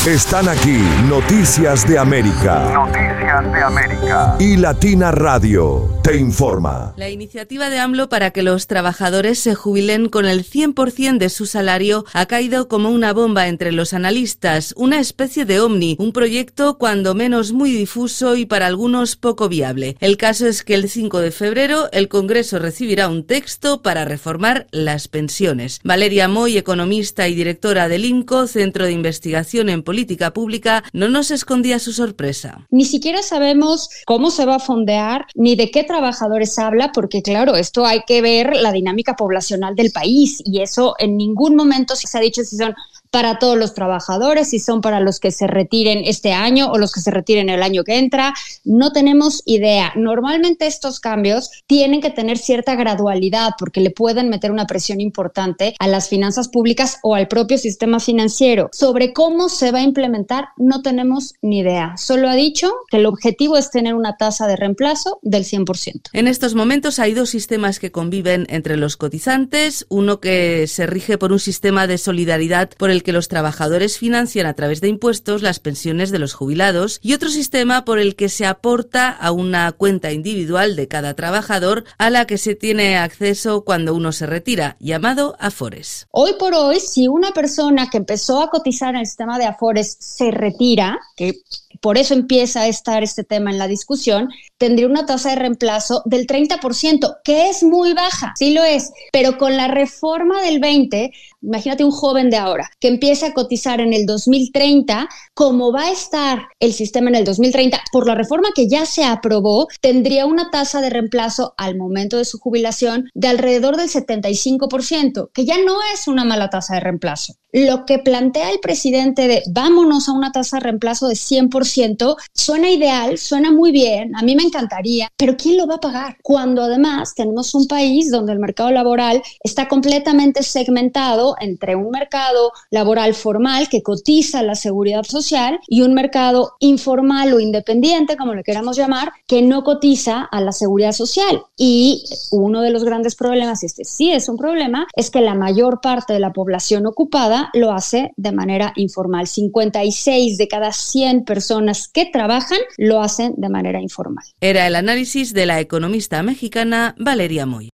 Están 0.07 0.49
aquí 0.49 0.79
Noticias 1.07 1.87
de 1.87 1.97
América. 1.97 2.73
Noticias 2.73 3.53
de 3.53 3.63
América. 3.63 4.35
Y 4.37 4.57
Latina 4.57 5.11
Radio 5.11 5.97
te 6.03 6.17
informa. 6.17 6.93
La 6.97 7.09
iniciativa 7.09 7.69
de 7.69 7.79
AMLO 7.79 8.09
para 8.09 8.31
que 8.31 8.43
los 8.43 8.67
trabajadores 8.67 9.39
se 9.39 9.55
jubilen 9.55 10.09
con 10.09 10.25
el 10.25 10.43
100% 10.43 11.19
de 11.19 11.29
su 11.29 11.45
salario 11.45 12.03
ha 12.11 12.25
caído 12.25 12.67
como 12.67 12.89
una 12.89 13.13
bomba 13.13 13.47
entre 13.47 13.71
los 13.71 13.93
analistas, 13.93 14.73
una 14.75 14.99
especie 14.99 15.45
de 15.45 15.61
ovni, 15.61 15.95
un 15.97 16.11
proyecto 16.11 16.77
cuando 16.77 17.15
menos 17.15 17.53
muy 17.53 17.71
difuso 17.71 18.35
y 18.35 18.45
para 18.45 18.67
algunos 18.67 19.15
poco 19.15 19.47
viable. 19.47 19.95
El 20.01 20.17
caso 20.17 20.47
es 20.47 20.65
que 20.65 20.75
el 20.75 20.89
5 20.89 21.21
de 21.21 21.31
febrero 21.31 21.87
el 21.93 22.09
Congreso 22.09 22.59
recibirá 22.59 23.07
un 23.07 23.25
texto 23.25 23.81
para 23.81 24.03
reformar 24.03 24.67
las 24.71 25.07
pensiones. 25.07 25.79
Valeria 25.85 26.27
Moy, 26.27 26.57
economista 26.57 27.29
y 27.29 27.35
directora 27.35 27.87
del 27.87 28.03
INCO, 28.03 28.47
Centro 28.47 28.83
de 28.83 28.91
Investigación 28.91 29.69
en 29.69 29.81
Política 29.81 29.92
Pública, 30.33 30.83
no 30.93 31.09
nos 31.09 31.31
escondía 31.31 31.79
su 31.79 31.93
sorpresa. 31.93 32.67
Ni 32.69 32.85
siquiera 32.85 33.21
sabemos 33.21 33.89
cómo 34.05 34.31
se 34.31 34.45
va 34.45 34.55
a 34.55 34.59
fondear 34.59 35.25
ni 35.35 35.55
de 35.55 35.71
qué 35.71 35.83
trabajadores 35.83 36.57
habla, 36.59 36.91
porque 36.93 37.21
claro, 37.21 37.55
esto 37.55 37.85
hay 37.85 38.01
que 38.05 38.21
ver 38.21 38.55
la 38.55 38.71
dinámica 38.71 39.15
poblacional 39.15 39.75
del 39.75 39.91
país 39.91 40.41
y 40.45 40.61
eso 40.61 40.95
en 40.99 41.17
ningún 41.17 41.55
momento 41.55 41.95
se 42.07 42.17
ha 42.17 42.21
dicho 42.21 42.43
si 42.43 42.57
son 42.57 42.75
para 43.13 43.37
todos 43.37 43.55
los 43.55 43.75
trabajadores, 43.75 44.49
si 44.49 44.59
son 44.59 44.81
para 44.81 44.99
los 44.99 45.19
que 45.19 45.29
se 45.29 45.45
retiren 45.45 46.01
este 46.03 46.33
año 46.33 46.71
o 46.71 46.79
los 46.79 46.91
que 46.91 46.99
se 46.99 47.11
retiren 47.11 47.47
el 47.47 47.61
año 47.61 47.83
que 47.83 47.99
entra. 47.99 48.33
No 48.65 48.91
tenemos 48.91 49.43
idea. 49.45 49.93
Normalmente 49.95 50.65
estos 50.65 50.99
cambios 50.99 51.51
tienen 51.67 52.01
que 52.01 52.09
tener 52.09 52.39
cierta 52.39 52.73
gradualidad 52.75 53.51
porque 53.59 53.81
le 53.81 53.91
pueden 53.91 54.29
meter 54.29 54.51
una 54.51 54.65
presión 54.65 54.99
importante 54.99 55.75
a 55.77 55.87
las 55.87 56.09
finanzas 56.09 56.47
públicas 56.47 56.97
o 57.03 57.13
al 57.13 57.27
propio 57.27 57.59
sistema 57.59 57.99
financiero. 57.99 58.71
Sobre 58.71 59.13
cómo 59.13 59.47
se 59.47 59.71
va 59.71 59.77
a 59.77 59.83
implementar, 59.83 60.47
no 60.57 60.81
tenemos 60.81 61.35
ni 61.43 61.59
idea. 61.59 61.95
Solo 61.97 62.27
ha 62.29 62.35
dicho 62.35 62.71
que 62.89 62.97
el 62.97 63.05
objetivo 63.05 63.57
es 63.57 63.69
tener 63.69 63.93
una 63.93 64.17
tasa 64.17 64.47
de 64.47 64.55
reemplazo 64.55 65.19
del 65.21 65.43
100%. 65.43 66.09
En 66.13 66.27
estos 66.27 66.55
momentos 66.55 66.97
hay 66.97 67.13
dos 67.13 67.29
sistemas 67.29 67.77
que 67.77 67.91
conviven 67.91 68.47
entre 68.49 68.75
los 68.75 68.97
cotizantes, 68.97 69.85
uno 69.89 70.19
que 70.19 70.65
se 70.65 70.87
rige 70.87 71.19
por 71.19 71.31
un 71.31 71.39
sistema 71.39 71.85
de 71.85 71.99
solidaridad 71.99 72.71
por 72.75 72.89
el 72.89 73.02
que 73.03 73.13
los 73.13 73.27
trabajadores 73.27 73.97
financian 73.97 74.47
a 74.47 74.53
través 74.53 74.81
de 74.81 74.87
impuestos 74.87 75.41
las 75.41 75.59
pensiones 75.59 76.11
de 76.11 76.19
los 76.19 76.33
jubilados 76.33 76.99
y 77.01 77.13
otro 77.13 77.29
sistema 77.29 77.85
por 77.85 77.99
el 77.99 78.15
que 78.15 78.29
se 78.29 78.45
aporta 78.45 79.09
a 79.09 79.31
una 79.31 79.71
cuenta 79.73 80.11
individual 80.11 80.75
de 80.75 80.87
cada 80.87 81.13
trabajador 81.13 81.83
a 81.97 82.09
la 82.09 82.25
que 82.25 82.37
se 82.37 82.55
tiene 82.55 82.97
acceso 82.97 83.63
cuando 83.63 83.93
uno 83.93 84.11
se 84.11 84.25
retira, 84.25 84.77
llamado 84.79 85.35
Afores. 85.39 86.07
Hoy 86.11 86.33
por 86.39 86.53
hoy, 86.55 86.79
si 86.79 87.07
una 87.07 87.31
persona 87.31 87.89
que 87.89 87.97
empezó 87.97 88.41
a 88.41 88.49
cotizar 88.49 88.95
en 88.95 89.01
el 89.01 89.05
sistema 89.05 89.37
de 89.37 89.45
Afores 89.45 89.97
se 89.99 90.31
retira, 90.31 90.99
que 91.15 91.33
por 91.81 91.97
eso 91.97 92.13
empieza 92.13 92.61
a 92.61 92.67
estar 92.67 93.03
este 93.03 93.23
tema 93.23 93.51
en 93.51 93.57
la 93.57 93.67
discusión, 93.67 94.29
tendría 94.57 94.87
una 94.87 95.05
tasa 95.05 95.31
de 95.31 95.35
reemplazo 95.35 96.01
del 96.05 96.27
30%, 96.27 97.17
que 97.23 97.49
es 97.49 97.63
muy 97.63 97.93
baja, 97.93 98.33
sí 98.37 98.53
lo 98.53 98.63
es, 98.63 98.91
pero 99.11 99.37
con 99.37 99.57
la 99.57 99.67
reforma 99.67 100.41
del 100.41 100.59
20, 100.59 101.11
imagínate 101.43 101.83
un 101.83 101.91
joven 101.91 102.29
de 102.29 102.37
ahora 102.37 102.69
que 102.79 102.87
empieza 102.87 103.27
a 103.27 103.33
cotizar 103.33 103.81
en 103.81 103.93
el 103.93 104.05
2030, 104.05 105.07
como 105.33 105.71
va 105.71 105.83
a 105.83 105.91
estar 105.91 106.47
el 106.59 106.73
sistema 106.73 107.09
en 107.09 107.15
el 107.15 107.25
2030, 107.25 107.81
por 107.91 108.07
la 108.07 108.15
reforma 108.15 108.49
que 108.55 108.67
ya 108.67 108.85
se 108.85 109.03
aprobó, 109.03 109.67
tendría 109.81 110.25
una 110.25 110.49
tasa 110.49 110.81
de 110.81 110.89
reemplazo 110.89 111.53
al 111.57 111.77
momento 111.77 112.17
de 112.17 112.25
su 112.25 112.39
jubilación 112.39 113.09
de 113.13 113.27
alrededor 113.27 113.77
del 113.77 113.89
75%, 113.89 115.29
que 115.33 115.45
ya 115.45 115.57
no 115.63 115.77
es 115.93 116.07
una 116.07 116.23
mala 116.23 116.49
tasa 116.49 116.75
de 116.75 116.79
reemplazo. 116.79 117.33
Lo 117.51 117.85
que 117.85 117.99
plantea 117.99 118.49
el 118.49 118.59
presidente 118.59 119.27
de 119.27 119.43
vámonos 119.51 120.09
a 120.09 120.13
una 120.13 120.31
tasa 120.31 120.57
de 120.57 120.63
reemplazo 120.63 121.07
de 121.07 121.13
100% 121.13 122.15
suena 122.33 122.71
ideal, 122.71 123.19
suena 123.19 123.51
muy 123.51 123.71
bien, 123.71 124.15
a 124.15 124.23
mí 124.23 124.35
me 124.35 124.41
encantaría, 124.41 125.09
pero 125.15 125.37
¿quién 125.37 125.57
lo 125.57 125.67
va 125.67 125.75
a 125.75 125.79
pagar? 125.79 126.17
Cuando 126.23 126.63
además 126.63 127.13
tenemos 127.13 127.53
un 127.53 127.67
país 127.67 128.09
donde 128.09 128.33
el 128.33 128.39
mercado 128.39 128.71
laboral 128.71 129.21
está 129.43 129.67
completamente 129.67 130.41
segmentado 130.41 131.32
entre 131.39 131.75
un 131.75 131.89
mercado 131.89 132.51
laboral 132.69 133.13
formal 133.13 133.69
que 133.69 133.83
cotiza 133.83 134.43
la 134.43 134.55
seguridad 134.55 135.03
social 135.03 135.59
y 135.67 135.81
un 135.81 135.93
mercado 135.93 136.53
informal 136.59 137.33
o 137.33 137.39
independiente, 137.39 138.17
como 138.17 138.33
le 138.33 138.43
queramos 138.43 138.77
llamar, 138.77 139.11
que 139.27 139.41
no 139.41 139.63
cotiza 139.63 140.23
a 140.23 140.41
la 140.41 140.51
seguridad 140.51 140.91
social. 140.91 141.41
Y 141.57 142.03
uno 142.31 142.61
de 142.61 142.71
los 142.71 142.83
grandes 142.83 143.15
problemas, 143.15 143.63
y 143.63 143.67
este 143.67 143.85
sí 143.85 144.11
es 144.11 144.29
un 144.29 144.37
problema, 144.37 144.87
es 144.95 145.09
que 145.09 145.21
la 145.21 145.35
mayor 145.35 145.81
parte 145.81 146.13
de 146.13 146.19
la 146.19 146.33
población 146.33 146.85
ocupada 146.85 147.49
lo 147.53 147.71
hace 147.71 148.11
de 148.17 148.31
manera 148.31 148.73
informal. 148.75 149.27
56 149.27 150.37
de 150.37 150.47
cada 150.47 150.71
100 150.71 151.25
personas 151.25 151.87
que 151.87 152.05
trabajan 152.05 152.59
lo 152.77 153.01
hacen 153.01 153.33
de 153.37 153.49
manera 153.49 153.81
informal. 153.81 154.25
Era 154.41 154.67
el 154.67 154.75
análisis 154.75 155.33
de 155.33 155.45
la 155.45 155.59
economista 155.59 156.23
mexicana 156.23 156.95
Valeria 156.97 157.45
Moy. 157.45 157.69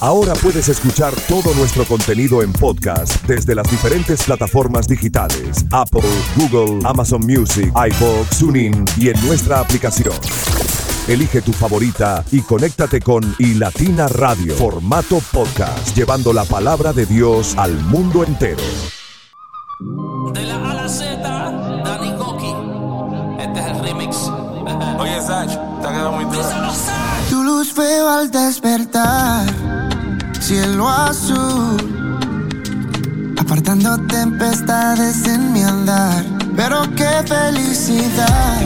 Ahora 0.00 0.34
puedes 0.34 0.68
escuchar 0.68 1.14
todo 1.26 1.54
nuestro 1.54 1.84
contenido 1.86 2.42
en 2.42 2.52
podcast 2.52 3.22
desde 3.26 3.54
las 3.54 3.68
diferentes 3.70 4.22
plataformas 4.24 4.86
digitales: 4.86 5.64
Apple, 5.72 6.02
Google, 6.36 6.86
Amazon 6.86 7.22
Music, 7.24 7.72
iVoox, 7.72 8.38
TuneIn 8.38 8.84
y 8.98 9.08
en 9.08 9.26
nuestra 9.26 9.60
aplicación. 9.60 10.12
Elige 11.08 11.40
tu 11.40 11.52
favorita 11.52 12.24
y 12.30 12.42
conéctate 12.42 13.00
con 13.00 13.22
iLatina 13.38 14.08
Radio, 14.08 14.54
formato 14.56 15.20
podcast, 15.32 15.96
llevando 15.96 16.32
la 16.32 16.44
palabra 16.44 16.92
de 16.92 17.06
Dios 17.06 17.54
al 17.56 17.72
mundo 17.84 18.22
entero. 18.22 18.62
De 20.34 20.42
la 20.42 20.56
A 20.56 20.70
a 20.72 20.74
la 20.74 20.88
Z, 20.88 21.22
Danny 21.22 22.12
Goki. 22.16 22.52
Este 23.40 23.60
es 23.60 23.66
el 23.66 23.82
remix. 23.82 24.16
Oye, 24.98 25.22
Zach, 25.22 25.48
te 25.80 25.88
ha 25.88 25.90
quedado 25.90 26.12
muy 26.12 26.24
duro. 26.24 26.42
Luz 27.46 27.72
veo 27.76 28.08
al 28.08 28.28
despertar, 28.28 29.46
cielo 30.40 30.88
azul, 30.88 31.76
apartando 33.38 33.96
tempestades 34.08 35.24
en 35.28 35.52
mi 35.52 35.62
andar. 35.62 36.24
Pero 36.56 36.82
qué 36.96 37.22
felicidad 37.24 38.58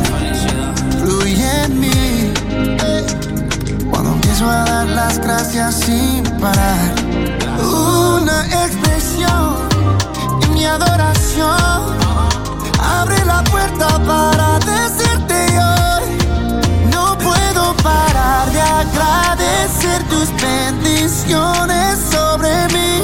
fluye 0.98 1.64
en 1.64 1.78
mí 1.78 2.32
cuando 3.90 4.12
empiezo 4.14 4.48
a 4.48 4.64
dar 4.64 4.88
las 4.88 5.18
gracias 5.18 5.74
sin 5.74 6.22
parar. 6.40 6.94
Una 7.62 8.46
expresión 8.64 9.56
en 10.42 10.54
mi 10.54 10.64
adoración 10.64 11.98
abre 12.80 13.22
la 13.26 13.44
puerta 13.44 13.88
para 14.06 14.58
decirte 14.60 15.34
hoy. 15.58 15.79
Agradecer 18.70 20.02
tus 20.08 20.28
bendiciones 20.40 21.98
sobre 22.10 22.52
mí, 22.68 23.02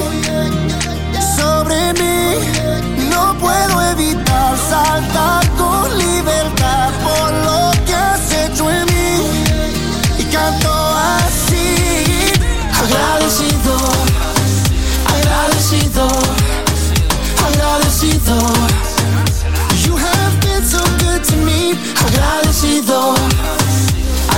sobre 1.37 1.93
mí. 1.95 2.39
No 3.11 3.35
puedo 3.39 3.83
evitar 3.93 4.57
saltar 4.71 5.49
con 5.57 5.99
libertad 5.99 6.91
por 7.03 7.33
lo 7.47 7.85
que 7.85 7.95
has 7.95 8.33
hecho 8.33 8.71
en 8.71 8.85
mí. 8.87 9.15
Y 10.19 10.25
canto 10.25 10.73
así, 11.19 12.33
agradecido, 12.83 13.77
agradecido, 15.17 16.09
agradecido. 17.49 18.37
You 19.85 19.97
have 19.97 20.41
been 20.41 20.65
so 20.65 20.83
good 21.03 21.23
to 21.25 21.37
me. 21.45 21.75
Agradecido, 22.07 23.15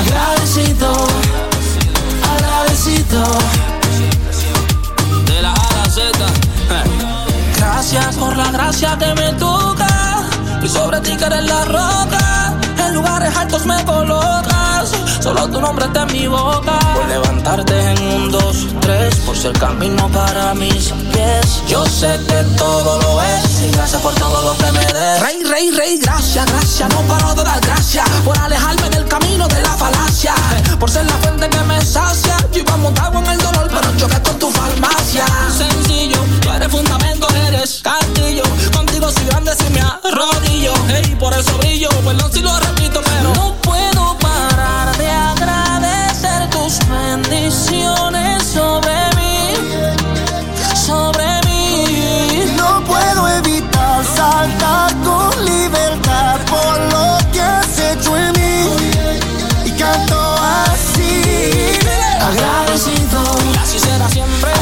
agradecido, 0.01 0.93
De 5.27 5.43
la 5.43 5.53
A 5.53 5.91
Z. 5.91 6.13
Gracias 7.57 8.17
por 8.17 8.37
la 8.37 8.51
gracia 8.51 8.99
que 8.99 9.15
me 9.15 9.33
toca. 9.35 9.87
Y 10.63 10.69
sobre 10.69 11.01
ti 11.01 11.17
que 11.17 11.25
eres 11.25 11.45
la 11.45 11.65
roca. 11.65 12.55
En 12.79 12.95
lugares 12.95 13.35
altos 13.37 13.65
me 13.65 13.83
Solo 15.21 15.49
tu 15.49 15.61
nombre 15.61 15.87
está 15.87 16.03
en 16.03 16.13
mi 16.13 16.27
boca. 16.27 16.79
Por 16.95 17.07
levantarte 17.09 17.93
en 17.93 18.03
un, 18.03 18.31
dos, 18.31 18.67
tres. 18.81 19.15
Por 19.27 19.37
ser 19.37 19.53
camino 19.59 20.09
para 20.09 20.55
mis 20.55 20.93
pies. 21.13 21.63
Yo 21.69 21.85
sé 21.87 22.19
que 22.29 22.43
todo 22.57 23.01
lo 23.01 23.23
es. 23.23 23.63
Y 23.67 23.71
gracias 23.73 24.01
por 24.03 24.15
todo 24.15 24.43
lo 24.43 24.57
que 24.59 24.73
me 24.73 24.87
des. 24.87 25.21
Rey, 25.21 25.43
rey, 25.45 25.71
rey, 25.71 25.99
gracias, 25.99 26.47
gracias. 26.47 26.89
No 26.91 27.01
paro 27.03 27.35
de 27.35 27.45
dar 27.45 27.61
gracias. 27.61 28.09
Por 28.25 28.39
alejarme 28.39 28.89
del 28.91 29.07
camino 29.07 29.47
de 29.49 29.63
la 29.63 29.71
falacia. 29.71 30.35
Por 30.79 30.91
ser 30.91 31.05
la 31.07 31.15
fuente 31.15 31.49
que 31.49 31.61
me 31.61 31.81
sacia. 31.85 32.37
Yo 32.53 32.61
iba 32.61 32.77
montado 32.77 33.19
en 33.19 33.27
el 33.27 33.39
dolor, 33.39 33.69
pero 33.69 33.97
choqué 33.97 34.23
con 34.23 34.39
tu 34.39 34.51
farmacia. 34.51 35.25
Sencillo, 35.57 36.19
tú 36.41 36.51
eres 36.51 36.69
fundamento, 36.69 37.29
eres 37.47 37.81
castillo. 37.83 38.43
Contigo 38.75 39.11
soy 39.11 39.27
grande 39.27 39.53
si 39.57 39.73
me 39.73 39.81
arrodillo. 39.81 40.73
Ey, 40.89 41.15
por 41.17 41.33
eso 41.35 41.57
brillo. 41.59 41.89
Perdón 42.05 42.33
si 42.33 42.41
lo 42.41 42.59
repito, 42.59 43.01
pero 43.05 43.35
no 43.35 43.55
agradecido, 62.29 63.23
Y 63.53 63.59
así 63.59 63.79
será 63.79 64.09
siempre. 64.09 64.53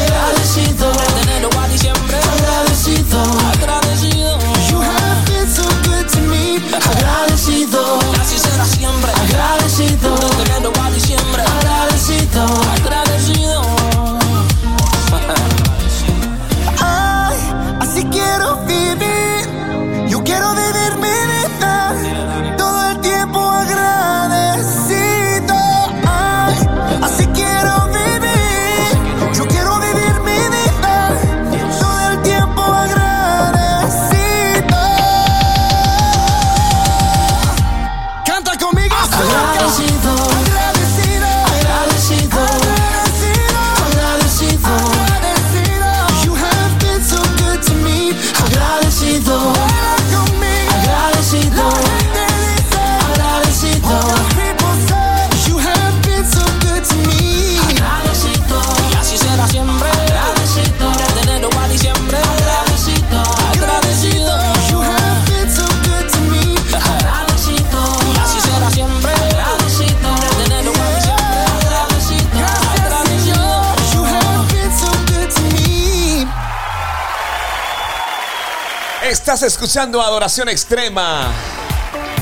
Agradecido. 49.37 49.66
Estás 79.37 79.53
escuchando 79.53 80.01
Adoración 80.01 80.49
Extrema. 80.49 81.31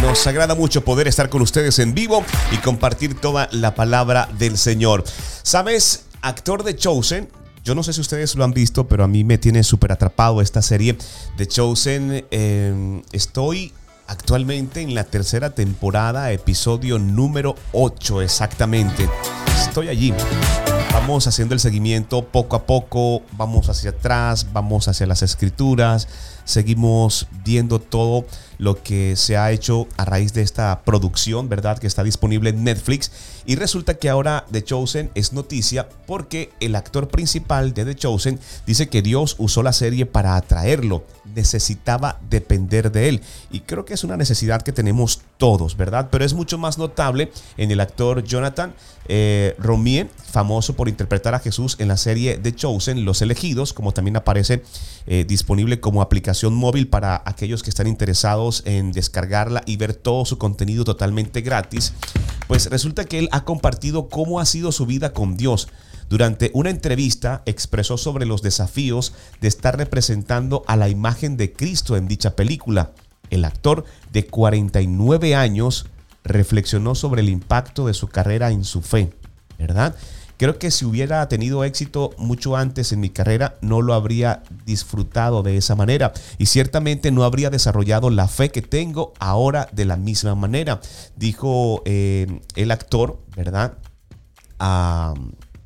Nos 0.02 0.26
agrada 0.26 0.56
mucho 0.56 0.84
poder 0.84 1.06
estar 1.06 1.28
con 1.28 1.42
ustedes 1.42 1.78
en 1.78 1.94
vivo 1.94 2.24
y 2.50 2.56
compartir 2.56 3.14
toda 3.20 3.48
la 3.52 3.76
palabra 3.76 4.28
del 4.36 4.58
Señor. 4.58 5.04
¿Sabes? 5.44 6.06
Actor 6.22 6.64
de 6.64 6.74
Chosen. 6.74 7.28
Yo 7.62 7.76
no 7.76 7.84
sé 7.84 7.92
si 7.92 8.00
ustedes 8.00 8.34
lo 8.34 8.42
han 8.42 8.50
visto, 8.50 8.88
pero 8.88 9.04
a 9.04 9.06
mí 9.06 9.22
me 9.22 9.38
tiene 9.38 9.62
súper 9.62 9.92
atrapado 9.92 10.40
esta 10.40 10.60
serie 10.60 10.98
de 11.36 11.46
Chosen. 11.46 12.26
Eh, 12.32 13.02
estoy 13.12 13.72
actualmente 14.08 14.80
en 14.80 14.96
la 14.96 15.04
tercera 15.04 15.50
temporada, 15.50 16.32
episodio 16.32 16.98
número 16.98 17.54
8 17.74 18.22
exactamente. 18.22 19.08
Estoy 19.62 19.86
allí. 19.88 20.12
Vamos 20.92 21.28
haciendo 21.28 21.54
el 21.54 21.60
seguimiento 21.60 22.24
poco 22.24 22.56
a 22.56 22.66
poco, 22.66 23.22
vamos 23.32 23.68
hacia 23.68 23.90
atrás, 23.90 24.48
vamos 24.52 24.88
hacia 24.88 25.06
las 25.06 25.22
escrituras, 25.22 26.08
seguimos 26.44 27.26
viendo 27.44 27.80
todo 27.80 28.26
lo 28.58 28.82
que 28.82 29.16
se 29.16 29.36
ha 29.36 29.50
hecho 29.50 29.88
a 29.96 30.04
raíz 30.04 30.32
de 30.32 30.42
esta 30.42 30.82
producción, 30.84 31.48
¿verdad? 31.48 31.78
Que 31.78 31.86
está 31.86 32.02
disponible 32.04 32.50
en 32.50 32.64
Netflix. 32.64 33.10
Y 33.46 33.56
resulta 33.56 33.94
que 33.94 34.08
ahora 34.08 34.46
The 34.50 34.62
Chosen 34.62 35.10
es 35.14 35.32
noticia 35.32 35.88
porque 36.06 36.50
el 36.60 36.76
actor 36.76 37.08
principal 37.08 37.74
de 37.74 37.84
The 37.84 37.94
Chosen 37.96 38.40
dice 38.66 38.88
que 38.88 39.02
Dios 39.02 39.36
usó 39.38 39.62
la 39.62 39.72
serie 39.72 40.06
para 40.06 40.36
atraerlo. 40.36 41.04
Necesitaba 41.34 42.20
depender 42.30 42.92
de 42.92 43.08
él. 43.08 43.20
Y 43.50 43.60
creo 43.60 43.84
que 43.84 43.94
es 43.94 44.04
una 44.04 44.16
necesidad 44.16 44.62
que 44.62 44.72
tenemos 44.72 45.22
todos, 45.36 45.76
¿verdad? 45.76 46.08
Pero 46.10 46.24
es 46.24 46.32
mucho 46.32 46.58
más 46.58 46.78
notable 46.78 47.32
en 47.56 47.70
el 47.70 47.80
actor 47.80 48.24
Jonathan 48.24 48.74
eh, 49.08 49.54
Romien, 49.58 50.08
famoso 50.32 50.74
por 50.74 50.88
interpretar 50.88 51.34
a 51.34 51.38
Jesús 51.38 51.76
en 51.78 51.88
la 51.88 51.98
serie 51.98 52.38
The 52.38 52.54
Chosen, 52.54 53.04
Los 53.04 53.20
Elegidos, 53.20 53.72
como 53.74 53.92
también 53.92 54.16
aparece 54.16 54.62
eh, 55.06 55.24
disponible 55.28 55.80
como 55.80 56.00
aplicación 56.00 56.33
móvil 56.54 56.88
para 56.88 57.22
aquellos 57.24 57.62
que 57.62 57.70
están 57.70 57.86
interesados 57.86 58.62
en 58.66 58.92
descargarla 58.92 59.62
y 59.66 59.76
ver 59.76 59.94
todo 59.94 60.24
su 60.24 60.38
contenido 60.38 60.84
totalmente 60.84 61.40
gratis. 61.40 61.92
Pues 62.48 62.68
resulta 62.70 63.04
que 63.04 63.18
él 63.18 63.28
ha 63.32 63.44
compartido 63.44 64.08
cómo 64.08 64.40
ha 64.40 64.44
sido 64.44 64.72
su 64.72 64.86
vida 64.86 65.12
con 65.12 65.36
Dios. 65.36 65.68
Durante 66.08 66.50
una 66.54 66.70
entrevista 66.70 67.42
expresó 67.46 67.96
sobre 67.96 68.26
los 68.26 68.42
desafíos 68.42 69.14
de 69.40 69.48
estar 69.48 69.76
representando 69.76 70.62
a 70.66 70.76
la 70.76 70.88
imagen 70.88 71.36
de 71.36 71.52
Cristo 71.52 71.96
en 71.96 72.08
dicha 72.08 72.36
película. 72.36 72.92
El 73.30 73.44
actor 73.44 73.84
de 74.12 74.26
49 74.26 75.34
años 75.34 75.86
reflexionó 76.24 76.94
sobre 76.94 77.22
el 77.22 77.28
impacto 77.28 77.86
de 77.86 77.94
su 77.94 78.08
carrera 78.08 78.50
en 78.50 78.64
su 78.64 78.82
fe, 78.82 79.12
¿verdad? 79.58 79.94
Creo 80.44 80.58
que 80.58 80.70
si 80.70 80.84
hubiera 80.84 81.26
tenido 81.26 81.64
éxito 81.64 82.10
mucho 82.18 82.54
antes 82.54 82.92
en 82.92 83.00
mi 83.00 83.08
carrera, 83.08 83.54
no 83.62 83.80
lo 83.80 83.94
habría 83.94 84.42
disfrutado 84.66 85.42
de 85.42 85.56
esa 85.56 85.74
manera 85.74 86.12
y 86.36 86.44
ciertamente 86.44 87.10
no 87.10 87.24
habría 87.24 87.48
desarrollado 87.48 88.10
la 88.10 88.28
fe 88.28 88.50
que 88.50 88.60
tengo 88.60 89.14
ahora 89.20 89.70
de 89.72 89.86
la 89.86 89.96
misma 89.96 90.34
manera, 90.34 90.82
dijo 91.16 91.80
eh, 91.86 92.42
el 92.56 92.72
actor, 92.72 93.22
¿verdad? 93.34 93.78
A 94.58 95.14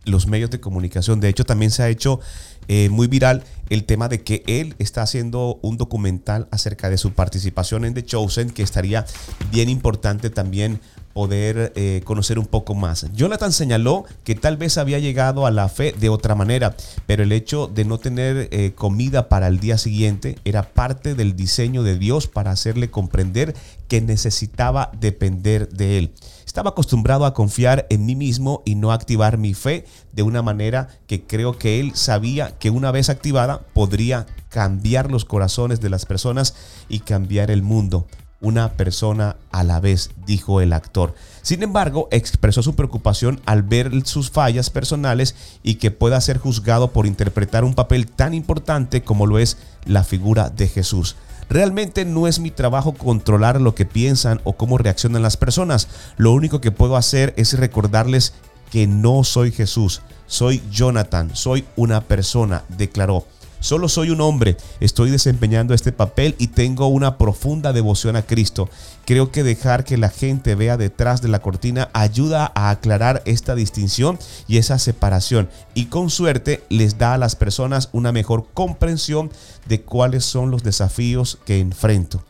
los 0.05 0.29
medios 0.29 0.51
de 0.51 0.61
comunicación. 0.61 1.18
De 1.18 1.29
hecho, 1.29 1.45
también 1.45 1.72
se 1.72 1.83
ha 1.83 1.89
hecho 1.89 2.20
eh, 2.69 2.89
muy 2.91 3.07
viral 3.07 3.43
el 3.71 3.85
tema 3.85 4.09
de 4.09 4.23
que 4.23 4.43
él 4.47 4.75
está 4.79 5.03
haciendo 5.03 5.59
un 5.62 5.77
documental 5.77 6.49
acerca 6.51 6.89
de 6.89 6.99
su 6.99 7.12
participación 7.12 7.85
en 7.85 7.95
The 7.95 8.05
Chosen, 8.05 8.51
que 8.51 8.62
estaría 8.62 9.05
bien 9.51 9.69
importante 9.69 10.31
también 10.31 10.81
poder 11.19 11.73
eh, 11.75 12.03
conocer 12.05 12.39
un 12.39 12.47
poco 12.47 12.77
más. 12.77 13.07
Jonathan 13.12 13.53
señaló 13.53 14.05
que 14.23 14.37
tal 14.37 14.57
vez 14.57 14.79
había 14.79 15.01
llegado 15.01 15.47
a 15.47 15.51
la 15.51 15.69
fe 15.69 15.93
de 15.99 16.09
otra 16.09 16.37
manera, 16.37 16.77
pero 17.07 17.25
el 17.25 17.33
hecho 17.33 17.66
de 17.66 17.85
no 17.85 17.99
tener 17.99 18.49
eh, 18.53 18.73
comida 18.77 19.29
para 19.29 19.49
el 19.49 19.59
día 19.59 19.79
siguiente 19.79 20.39
era 20.45 20.62
parte 20.62 21.16
del 21.16 21.35
diseño 21.35 21.83
de 21.83 21.99
Dios 21.99 22.29
para 22.29 22.53
hacerle 22.53 22.91
comprender 22.91 23.57
que 23.89 24.01
necesitaba 24.01 24.93
depender 25.01 25.69
de 25.71 25.99
él. 25.99 26.12
Estaba 26.49 26.71
acostumbrado 26.71 27.27
a 27.27 27.35
confiar 27.35 27.87
en 27.91 28.07
mí 28.07 28.17
mismo 28.17 28.63
y 28.65 28.75
no 28.75 28.91
activar 28.91 29.37
mi 29.37 29.53
fe 29.53 29.85
de 30.15 30.23
una 30.23 30.41
manera 30.41 30.89
que 31.07 31.25
creo 31.25 31.59
que 31.59 31.79
él 31.79 31.95
sabía 31.95 32.57
que 32.57 32.71
una 32.71 32.91
vez 32.91 33.11
activada 33.11 33.67
podría 33.75 34.25
cambiar 34.49 35.11
los 35.11 35.27
corazones 35.27 35.83
de 35.83 35.91
las 35.91 36.07
personas 36.07 36.55
y 36.89 37.01
cambiar 37.01 37.51
el 37.51 37.61
mundo 37.61 38.07
una 38.41 38.73
persona 38.73 39.37
a 39.51 39.63
la 39.63 39.79
vez, 39.79 40.11
dijo 40.25 40.63
el 40.63 40.73
actor. 40.73 41.15
Sin 41.43 41.63
embargo, 41.63 42.09
expresó 42.13 42.63
su 42.63 42.75
preocupación 42.75 43.43
al 43.45 43.63
ver 43.63 44.07
sus 44.07 44.31
fallas 44.31 44.71
personales 44.71 45.35
y 45.63 45.75
que 45.75 45.91
pueda 45.91 46.19
ser 46.23 46.39
juzgado 46.39 46.93
por 46.93 47.07
interpretar 47.07 47.63
un 47.63 47.75
papel 47.75 48.07
tan 48.07 48.33
importante 48.33 49.03
como 49.03 49.27
lo 49.27 49.39
es 49.39 49.59
la 49.85 50.03
figura 50.03 50.49
de 50.49 50.67
Jesús. 50.67 51.15
Realmente 51.49 52.05
no 52.05 52.27
es 52.27 52.41
mi 52.41 52.51
trabajo 52.51 52.93
controlar 52.93 53.61
lo 53.61 53.75
que 53.75 53.87
piensan 53.87 54.41
o 54.45 54.55
cómo 54.55 54.79
reaccionan 54.79 55.23
las 55.23 55.37
personas. 55.37 55.89
Lo 56.17 56.33
único 56.33 56.61
que 56.61 56.71
puedo 56.71 56.97
hacer 56.97 57.33
es 57.37 57.59
recordarles 57.59 58.35
que 58.71 58.87
no 58.87 59.25
soy 59.25 59.51
Jesús, 59.51 60.03
soy 60.27 60.63
Jonathan, 60.71 61.31
soy 61.35 61.65
una 61.77 62.03
persona, 62.03 62.65
declaró. 62.77 63.25
Solo 63.61 63.89
soy 63.89 64.11
un 64.11 64.21
hombre, 64.21 64.57
estoy 64.79 65.11
desempeñando 65.11 65.75
este 65.75 65.91
papel 65.91 66.37
y 66.39 66.49
tengo 66.49 66.87
una 66.87 67.19
profunda 67.19 67.73
devoción 67.73 68.15
a 68.15 68.23
Cristo. 68.23 68.69
Creo 69.05 69.33
que 69.33 69.43
dejar 69.43 69.85
que 69.85 69.97
la 69.97 70.11
gente 70.11 70.55
vea 70.55 70.77
detrás 70.77 71.23
de 71.23 71.29
la 71.29 71.41
cortina 71.41 71.91
ayuda 71.93 72.53
a 72.55 72.71
aclarar 72.71 73.23
esta 73.25 73.57
distinción 73.57 74.19
y 74.47 74.59
esa 74.59 74.79
separación 74.79 75.49
y 75.75 75.87
con 75.87 76.09
suerte 76.09 76.63
les 76.69 76.99
da 76.99 77.15
a 77.15 77.19
las 77.19 77.35
personas 77.35 77.89
una 77.93 78.13
mejor 78.13 78.47
comprensión 78.55 79.31
de 79.67 79.83
cuáles 79.83 80.25
son 80.25 80.51
los 80.51 80.63
desafíos 80.63 81.39
que 81.45 81.59
enfrento 81.59 82.23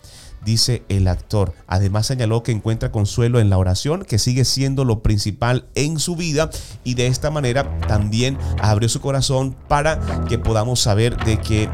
dice 0.45 0.83
el 0.89 1.09
actor. 1.09 1.55
Además 1.67 2.07
señaló 2.07 2.43
que 2.43 2.53
encuentra 2.53 2.93
consuelo 2.93 3.41
en 3.41 3.51
la 3.51 3.59
oración, 3.59 4.05
que 4.05 4.19
sigue 4.19 4.45
siendo 4.45 4.85
lo 4.85 5.01
principal 5.01 5.67
en 5.75 5.99
su 5.99 6.17
vida 6.17 6.51
y 6.85 6.95
de 6.95 7.07
esta 7.07 7.31
manera 7.31 7.79
también 7.87 8.39
abrió 8.61 8.89
su 8.89 9.01
corazón 9.01 9.57
para 9.69 10.01
que 10.27 10.39
podamos 10.39 10.81
saber 10.81 11.17
de 11.25 11.39
que 11.39 11.69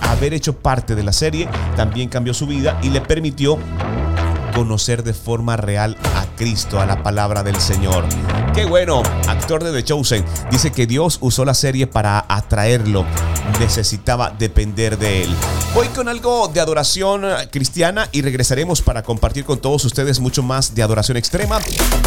haber 0.00 0.34
hecho 0.34 0.58
parte 0.58 0.94
de 0.94 1.02
la 1.02 1.12
serie 1.12 1.48
también 1.76 2.08
cambió 2.08 2.34
su 2.34 2.46
vida 2.46 2.78
y 2.82 2.90
le 2.90 3.00
permitió 3.00 3.58
conocer 4.54 5.02
de 5.02 5.14
forma 5.14 5.56
real 5.56 5.96
a 6.16 6.26
Cristo, 6.36 6.80
a 6.80 6.86
la 6.86 7.02
palabra 7.02 7.42
del 7.42 7.56
Señor. 7.56 8.04
Qué 8.54 8.64
bueno, 8.66 9.02
actor 9.26 9.64
de 9.64 9.72
The 9.72 9.82
Chosen, 9.82 10.24
dice 10.50 10.70
que 10.72 10.86
Dios 10.86 11.18
usó 11.20 11.44
la 11.44 11.54
serie 11.54 11.86
para 11.86 12.24
atraerlo, 12.28 13.06
necesitaba 13.58 14.30
depender 14.30 14.98
de 14.98 15.24
él. 15.24 15.34
Voy 15.74 15.88
con 15.88 16.08
algo 16.08 16.48
de 16.48 16.60
adoración 16.60 17.24
cristiana 17.50 18.08
y 18.12 18.22
regresaremos 18.22 18.82
para 18.82 19.02
compartir 19.02 19.44
con 19.44 19.58
todos 19.58 19.84
ustedes 19.84 20.20
mucho 20.20 20.42
más 20.42 20.74
de 20.74 20.82
adoración 20.82 21.16
extrema 21.16 21.58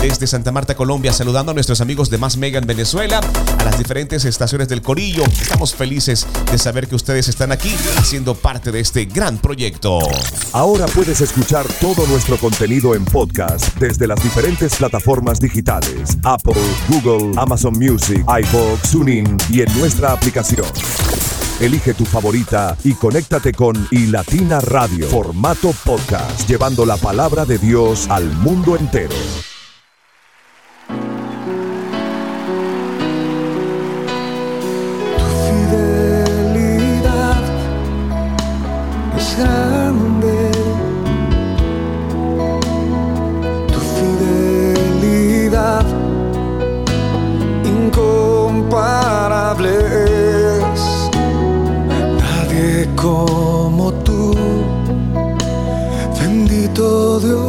desde 0.02 0.28
Santa 0.28 0.52
Marta, 0.52 0.76
Colombia, 0.76 1.14
saludando 1.14 1.52
a 1.52 1.56
nuestros 1.56 1.82
amigos 1.82 2.10
de 2.10 2.18
Más 2.18 2.38
Mega 2.38 2.60
en 2.60 2.68
Venezuela, 2.68 3.22
a 3.58 3.64
las 3.64 3.78
diferentes 3.78 4.26
estaciones 4.26 4.68
del 4.68 4.82
Corillo. 4.82 5.24
Estamos 5.24 5.74
felices 5.74 6.28
de 6.52 6.58
saber 6.58 6.88
que 6.88 6.96
ustedes 6.96 7.28
están 7.28 7.52
aquí 7.52 7.76
haciendo 7.98 8.36
parte 8.36 8.72
de 8.72 8.80
este 8.80 9.06
gran 9.06 9.38
proyecto. 9.38 10.00
Ahora 10.52 10.86
puedes 10.88 11.22
escuchar 11.22 11.66
todo 11.82 12.06
nuestro 12.08 12.38
contenido 12.38 12.96
en 12.96 13.06
podcast 13.06 13.76
desde 13.78 14.08
las 14.08 14.22
diferentes 14.22 14.76
plataformas 14.76 15.40
digitales: 15.40 16.18
Apple, 16.24 16.54
Google, 16.88 17.34
Amazon 17.38 17.74
Music, 17.74 18.24
iVoox, 18.28 18.92
TuneIn 18.92 19.38
y 19.50 19.62
en 19.62 19.80
nuestra 19.80 20.12
aplicación. 20.12 20.66
Elige 21.60 21.94
tu 21.94 22.04
favorita 22.04 22.76
y 22.84 22.96
conéctate 22.96 23.54
con 23.54 23.88
iLatina 23.90 24.60
Radio, 24.60 25.08
formato 25.08 25.72
podcast, 25.86 26.46
llevando 26.50 26.86
la 26.86 26.98
palabra 26.98 27.46
de 27.46 27.58
Dios 27.58 28.08
al 28.10 28.26
mundo 28.34 28.76
entero. 28.76 29.16
Bendito 57.20 57.45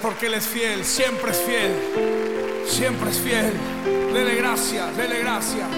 porque 0.00 0.26
Él 0.28 0.34
es 0.34 0.46
fiel, 0.46 0.82
siempre 0.82 1.30
es 1.30 1.36
fiel, 1.36 2.64
siempre 2.66 3.10
es 3.10 3.18
fiel. 3.18 3.52
Dele 4.14 4.36
gracias, 4.36 4.96
dele 4.96 5.18
gracias. 5.18 5.68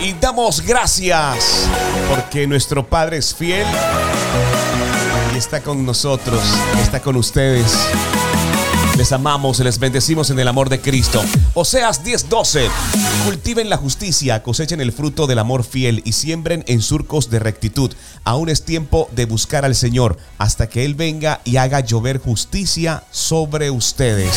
Y 0.00 0.12
damos 0.12 0.60
gracias 0.60 1.68
porque 2.08 2.46
nuestro 2.46 2.86
Padre 2.86 3.16
es 3.16 3.34
fiel 3.34 3.66
y 5.34 5.36
está 5.36 5.60
con 5.60 5.84
nosotros, 5.84 6.40
está 6.80 7.00
con 7.00 7.16
ustedes. 7.16 7.88
Les 8.96 9.12
amamos, 9.12 9.58
les 9.58 9.78
bendecimos 9.78 10.30
en 10.30 10.38
el 10.38 10.48
amor 10.48 10.70
de 10.70 10.80
Cristo. 10.80 11.22
Oseas 11.52 12.02
10:12. 12.02 12.70
Cultiven 13.26 13.68
la 13.68 13.76
justicia, 13.76 14.42
cosechen 14.42 14.80
el 14.80 14.90
fruto 14.90 15.26
del 15.26 15.38
amor 15.38 15.64
fiel 15.64 16.00
y 16.06 16.12
siembren 16.12 16.64
en 16.66 16.80
surcos 16.80 17.28
de 17.28 17.38
rectitud. 17.38 17.92
Aún 18.24 18.48
es 18.48 18.64
tiempo 18.64 19.10
de 19.12 19.26
buscar 19.26 19.66
al 19.66 19.74
Señor 19.74 20.16
hasta 20.38 20.70
que 20.70 20.86
Él 20.86 20.94
venga 20.94 21.42
y 21.44 21.58
haga 21.58 21.80
llover 21.80 22.18
justicia 22.18 23.04
sobre 23.10 23.70
ustedes. 23.70 24.34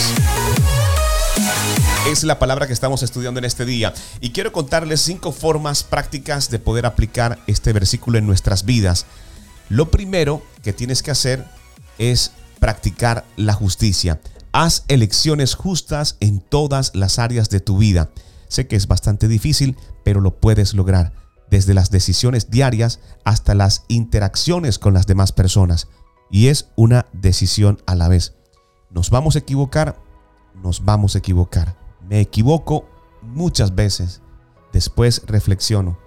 Es 2.12 2.26
la 2.26 2.38
palabra 2.38 2.68
que 2.68 2.74
estamos 2.74 3.02
estudiando 3.02 3.40
en 3.40 3.46
este 3.46 3.64
día. 3.64 3.94
Y 4.20 4.32
quiero 4.32 4.52
contarles 4.52 5.00
cinco 5.00 5.32
formas 5.32 5.84
prácticas 5.84 6.50
de 6.50 6.60
poder 6.60 6.86
aplicar 6.86 7.40
este 7.48 7.72
versículo 7.72 8.18
en 8.18 8.28
nuestras 8.28 8.66
vidas. 8.66 9.06
Lo 9.70 9.90
primero 9.90 10.44
que 10.64 10.74
tienes 10.74 11.02
que 11.02 11.12
hacer 11.12 11.46
es 11.98 12.32
practicar 12.60 13.24
la 13.38 13.54
justicia. 13.54 14.20
Haz 14.52 14.84
elecciones 14.88 15.54
justas 15.54 16.18
en 16.20 16.40
todas 16.40 16.96
las 16.96 17.20
áreas 17.20 17.50
de 17.50 17.60
tu 17.60 17.78
vida. 17.78 18.10
Sé 18.48 18.68
que 18.68 18.76
es 18.76 18.88
bastante 18.88 19.28
difícil, 19.28 19.78
pero 20.04 20.22
lo 20.22 20.40
puedes 20.40 20.74
lograr. 20.74 21.14
Desde 21.52 21.74
las 21.74 21.92
decisiones 21.92 22.50
diarias 22.50 23.00
hasta 23.24 23.54
las 23.54 23.84
interacciones 23.88 24.80
con 24.80 24.94
las 24.94 25.06
demás 25.06 25.32
personas. 25.32 25.88
Y 26.32 26.48
es 26.48 26.70
una 26.76 27.06
decisión 27.14 27.82
a 27.86 27.96
la 27.96 28.08
vez. 28.08 28.34
Nos 28.90 29.12
vamos 29.12 29.36
a 29.36 29.40
equivocar, 29.40 30.02
nos 30.64 30.84
vamos 30.84 31.16
a 31.16 31.20
equivocar. 31.20 31.78
Me 32.08 32.20
equivoco 32.20 32.90
muchas 33.22 33.76
veces. 33.76 34.22
Después 34.74 35.24
reflexiono 35.26 35.98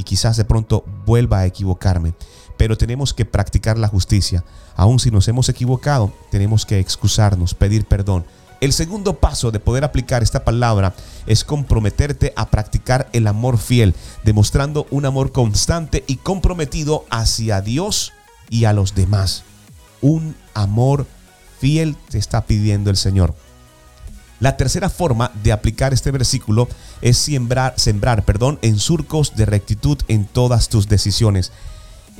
y 0.00 0.02
quizás 0.02 0.38
de 0.38 0.46
pronto 0.46 0.84
vuelva 1.04 1.40
a 1.40 1.46
equivocarme. 1.46 2.14
Pero 2.60 2.76
tenemos 2.76 3.14
que 3.14 3.24
practicar 3.24 3.78
la 3.78 3.88
justicia. 3.88 4.44
Aun 4.76 4.98
si 4.98 5.10
nos 5.10 5.26
hemos 5.28 5.48
equivocado, 5.48 6.12
tenemos 6.30 6.66
que 6.66 6.78
excusarnos, 6.78 7.54
pedir 7.54 7.86
perdón. 7.86 8.26
El 8.60 8.74
segundo 8.74 9.14
paso 9.14 9.50
de 9.50 9.60
poder 9.60 9.82
aplicar 9.82 10.22
esta 10.22 10.44
palabra 10.44 10.92
es 11.24 11.42
comprometerte 11.42 12.34
a 12.36 12.50
practicar 12.50 13.08
el 13.14 13.28
amor 13.28 13.56
fiel, 13.56 13.94
demostrando 14.24 14.86
un 14.90 15.06
amor 15.06 15.32
constante 15.32 16.04
y 16.06 16.16
comprometido 16.16 17.06
hacia 17.08 17.62
Dios 17.62 18.12
y 18.50 18.66
a 18.66 18.74
los 18.74 18.94
demás. 18.94 19.44
Un 20.02 20.36
amor 20.52 21.06
fiel 21.60 21.96
te 22.10 22.18
está 22.18 22.44
pidiendo 22.44 22.90
el 22.90 22.98
Señor. 22.98 23.34
La 24.38 24.58
tercera 24.58 24.90
forma 24.90 25.32
de 25.42 25.52
aplicar 25.52 25.94
este 25.94 26.10
versículo 26.10 26.68
es 27.00 27.16
sembrar, 27.16 27.72
sembrar 27.78 28.26
perdón, 28.26 28.58
en 28.60 28.78
surcos 28.78 29.34
de 29.34 29.46
rectitud 29.46 29.96
en 30.08 30.26
todas 30.26 30.68
tus 30.68 30.88
decisiones. 30.88 31.52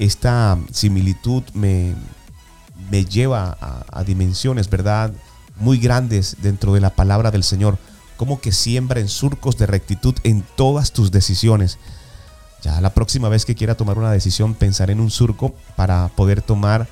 Esta 0.00 0.58
similitud 0.72 1.42
me, 1.52 1.94
me 2.90 3.04
lleva 3.04 3.56
a, 3.60 4.02
dimensiones, 4.02 4.70
¿verdad? 4.70 5.12
Muy 5.56 5.78
grandes 5.78 6.38
dentro 6.40 6.72
de 6.72 6.80
la 6.80 6.88
palabra 6.88 7.30
del 7.30 7.44
Señor. 7.44 7.76
Como 8.16 8.40
que 8.40 8.50
siembra 8.50 8.98
en 8.98 9.08
surcos 9.08 9.58
de 9.58 9.66
rectitud 9.66 10.14
en 10.24 10.42
todas 10.56 10.92
tus 10.92 11.10
decisiones. 11.10 11.78
Ya 12.62 12.80
la 12.80 12.94
próxima 12.94 13.28
vez 13.28 13.44
que 13.44 13.54
quiera 13.54 13.74
tomar 13.74 13.98
una 13.98 14.10
decisión, 14.10 14.54
pensaré 14.54 14.94
en 14.94 15.00
un 15.00 15.10
surco 15.10 15.54
para 15.76 16.08
poder 16.16 16.40
tomar, 16.40 16.88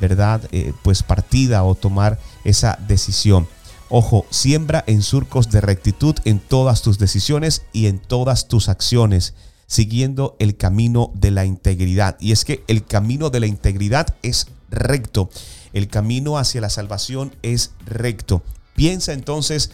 ¿verdad? 0.00 0.40
Eh, 0.52 0.72
pues 0.82 1.02
partida 1.02 1.64
o 1.64 1.74
tomar 1.74 2.20
esa 2.44 2.78
decisión. 2.86 3.48
Ojo, 3.88 4.24
siembra 4.30 4.84
en 4.86 5.02
surcos 5.02 5.50
de 5.50 5.60
rectitud 5.60 6.14
en 6.24 6.38
todas 6.38 6.82
tus 6.82 6.98
decisiones 6.98 7.62
y 7.72 7.86
en 7.86 7.98
todas 7.98 8.46
tus 8.46 8.68
acciones, 8.68 9.34
siguiendo 9.72 10.36
el 10.38 10.58
camino 10.58 11.10
de 11.14 11.30
la 11.30 11.46
integridad. 11.46 12.18
Y 12.20 12.32
es 12.32 12.44
que 12.44 12.62
el 12.68 12.84
camino 12.84 13.30
de 13.30 13.40
la 13.40 13.46
integridad 13.46 14.06
es 14.22 14.48
recto. 14.70 15.30
El 15.72 15.88
camino 15.88 16.36
hacia 16.36 16.60
la 16.60 16.68
salvación 16.68 17.34
es 17.40 17.72
recto. 17.86 18.42
Piensa 18.76 19.14
entonces 19.14 19.70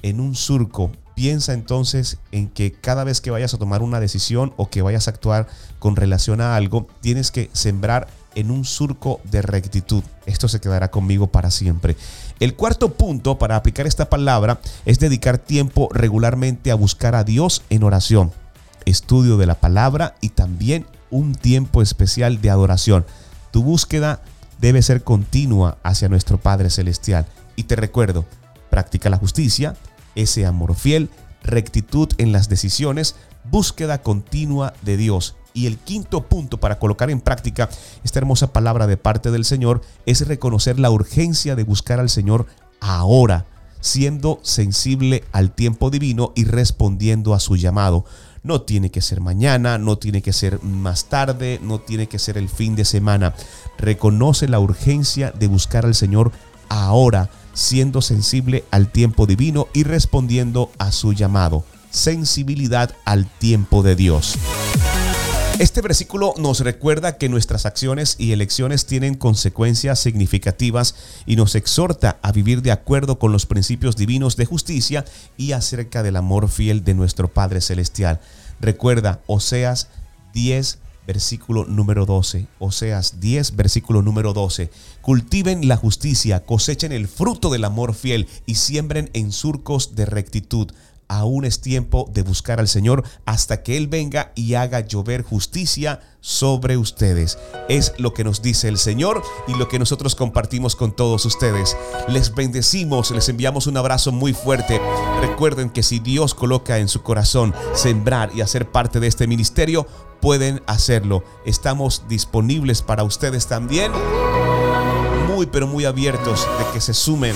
en 0.00 0.20
un 0.20 0.36
surco. 0.36 0.90
Piensa 1.14 1.52
entonces 1.52 2.16
en 2.30 2.48
que 2.48 2.72
cada 2.72 3.04
vez 3.04 3.20
que 3.20 3.30
vayas 3.30 3.52
a 3.52 3.58
tomar 3.58 3.82
una 3.82 4.00
decisión 4.00 4.54
o 4.56 4.70
que 4.70 4.80
vayas 4.80 5.06
a 5.06 5.10
actuar 5.10 5.46
con 5.78 5.96
relación 5.96 6.40
a 6.40 6.56
algo, 6.56 6.86
tienes 7.02 7.30
que 7.30 7.50
sembrar 7.52 8.08
en 8.34 8.50
un 8.50 8.64
surco 8.64 9.20
de 9.24 9.42
rectitud. 9.42 10.02
Esto 10.24 10.48
se 10.48 10.60
quedará 10.62 10.90
conmigo 10.90 11.26
para 11.26 11.50
siempre. 11.50 11.94
El 12.40 12.56
cuarto 12.56 12.94
punto 12.94 13.38
para 13.38 13.56
aplicar 13.56 13.86
esta 13.86 14.08
palabra 14.08 14.62
es 14.86 14.98
dedicar 14.98 15.36
tiempo 15.36 15.90
regularmente 15.92 16.70
a 16.70 16.74
buscar 16.74 17.14
a 17.14 17.24
Dios 17.24 17.62
en 17.68 17.82
oración, 17.82 18.32
estudio 18.86 19.36
de 19.36 19.46
la 19.46 19.54
palabra 19.54 20.14
y 20.20 20.30
también 20.30 20.86
un 21.10 21.34
tiempo 21.34 21.82
especial 21.82 22.40
de 22.40 22.50
adoración. 22.50 23.04
Tu 23.50 23.62
búsqueda 23.62 24.22
debe 24.60 24.82
ser 24.82 25.02
continua 25.02 25.78
hacia 25.82 26.08
nuestro 26.08 26.38
Padre 26.38 26.70
Celestial. 26.70 27.26
Y 27.56 27.64
te 27.64 27.76
recuerdo, 27.76 28.24
practica 28.70 29.10
la 29.10 29.18
justicia, 29.18 29.76
ese 30.14 30.46
amor 30.46 30.74
fiel, 30.74 31.10
rectitud 31.42 32.08
en 32.18 32.32
las 32.32 32.48
decisiones, 32.48 33.16
búsqueda 33.50 34.02
continua 34.02 34.72
de 34.82 34.96
Dios. 34.96 35.36
Y 35.54 35.66
el 35.66 35.76
quinto 35.76 36.22
punto 36.28 36.58
para 36.58 36.78
colocar 36.78 37.10
en 37.10 37.20
práctica 37.20 37.68
esta 38.04 38.18
hermosa 38.18 38.52
palabra 38.52 38.86
de 38.86 38.96
parte 38.96 39.30
del 39.30 39.44
Señor 39.44 39.82
es 40.06 40.26
reconocer 40.26 40.78
la 40.78 40.90
urgencia 40.90 41.56
de 41.56 41.64
buscar 41.64 42.00
al 42.00 42.08
Señor 42.08 42.46
ahora, 42.80 43.44
siendo 43.80 44.40
sensible 44.42 45.24
al 45.32 45.50
tiempo 45.50 45.90
divino 45.90 46.32
y 46.34 46.44
respondiendo 46.44 47.34
a 47.34 47.40
su 47.40 47.56
llamado. 47.56 48.06
No 48.44 48.62
tiene 48.62 48.90
que 48.90 49.00
ser 49.00 49.20
mañana, 49.20 49.78
no 49.78 49.98
tiene 49.98 50.20
que 50.20 50.32
ser 50.32 50.62
más 50.62 51.04
tarde, 51.04 51.60
no 51.62 51.78
tiene 51.78 52.08
que 52.08 52.18
ser 52.18 52.36
el 52.36 52.48
fin 52.48 52.74
de 52.74 52.84
semana. 52.84 53.34
Reconoce 53.78 54.48
la 54.48 54.58
urgencia 54.58 55.30
de 55.30 55.46
buscar 55.46 55.86
al 55.86 55.94
Señor 55.94 56.32
ahora, 56.68 57.30
siendo 57.52 58.02
sensible 58.02 58.64
al 58.72 58.90
tiempo 58.90 59.26
divino 59.26 59.68
y 59.72 59.84
respondiendo 59.84 60.72
a 60.78 60.90
su 60.90 61.12
llamado. 61.12 61.64
Sensibilidad 61.90 62.94
al 63.04 63.26
tiempo 63.26 63.82
de 63.84 63.94
Dios. 63.94 64.36
Este 65.62 65.80
versículo 65.80 66.34
nos 66.38 66.58
recuerda 66.58 67.18
que 67.18 67.28
nuestras 67.28 67.66
acciones 67.66 68.16
y 68.18 68.32
elecciones 68.32 68.84
tienen 68.84 69.14
consecuencias 69.14 70.00
significativas 70.00 70.96
y 71.24 71.36
nos 71.36 71.54
exhorta 71.54 72.18
a 72.20 72.32
vivir 72.32 72.62
de 72.62 72.72
acuerdo 72.72 73.20
con 73.20 73.30
los 73.30 73.46
principios 73.46 73.94
divinos 73.94 74.34
de 74.34 74.44
justicia 74.44 75.04
y 75.36 75.52
acerca 75.52 76.02
del 76.02 76.16
amor 76.16 76.48
fiel 76.48 76.82
de 76.82 76.94
nuestro 76.94 77.32
Padre 77.32 77.60
Celestial. 77.60 78.20
Recuerda, 78.60 79.20
Oseas 79.28 79.86
10, 80.34 80.80
versículo 81.06 81.64
número 81.64 82.06
12. 82.06 82.48
Oseas 82.58 83.20
10, 83.20 83.54
versículo 83.54 84.02
número 84.02 84.32
12. 84.32 84.68
Cultiven 85.00 85.68
la 85.68 85.76
justicia, 85.76 86.40
cosechen 86.40 86.90
el 86.90 87.06
fruto 87.06 87.50
del 87.50 87.64
amor 87.64 87.94
fiel 87.94 88.26
y 88.46 88.56
siembren 88.56 89.10
en 89.12 89.30
surcos 89.30 89.94
de 89.94 90.06
rectitud 90.06 90.72
aún 91.18 91.44
es 91.44 91.60
tiempo 91.60 92.08
de 92.12 92.22
buscar 92.22 92.58
al 92.60 92.68
Señor 92.68 93.04
hasta 93.26 93.62
que 93.62 93.76
Él 93.76 93.86
venga 93.86 94.32
y 94.34 94.54
haga 94.54 94.80
llover 94.80 95.22
justicia 95.22 96.00
sobre 96.20 96.76
ustedes. 96.76 97.38
Es 97.68 97.92
lo 97.98 98.14
que 98.14 98.24
nos 98.24 98.42
dice 98.42 98.68
el 98.68 98.78
Señor 98.78 99.22
y 99.48 99.54
lo 99.54 99.68
que 99.68 99.78
nosotros 99.78 100.14
compartimos 100.14 100.76
con 100.76 100.94
todos 100.94 101.26
ustedes. 101.26 101.76
Les 102.08 102.34
bendecimos, 102.34 103.10
les 103.10 103.28
enviamos 103.28 103.66
un 103.66 103.76
abrazo 103.76 104.12
muy 104.12 104.32
fuerte. 104.32 104.80
Recuerden 105.20 105.70
que 105.70 105.82
si 105.82 105.98
Dios 105.98 106.34
coloca 106.34 106.78
en 106.78 106.88
su 106.88 107.02
corazón 107.02 107.54
sembrar 107.74 108.30
y 108.34 108.40
hacer 108.40 108.70
parte 108.70 109.00
de 109.00 109.08
este 109.08 109.26
ministerio, 109.26 109.86
pueden 110.20 110.62
hacerlo. 110.66 111.24
Estamos 111.44 112.04
disponibles 112.08 112.80
para 112.80 113.04
ustedes 113.04 113.48
también 113.48 113.92
muy 115.42 115.46
pero 115.50 115.66
muy 115.66 115.84
abiertos 115.84 116.46
de 116.58 116.72
que 116.72 116.80
se 116.80 116.94
sumen 116.94 117.34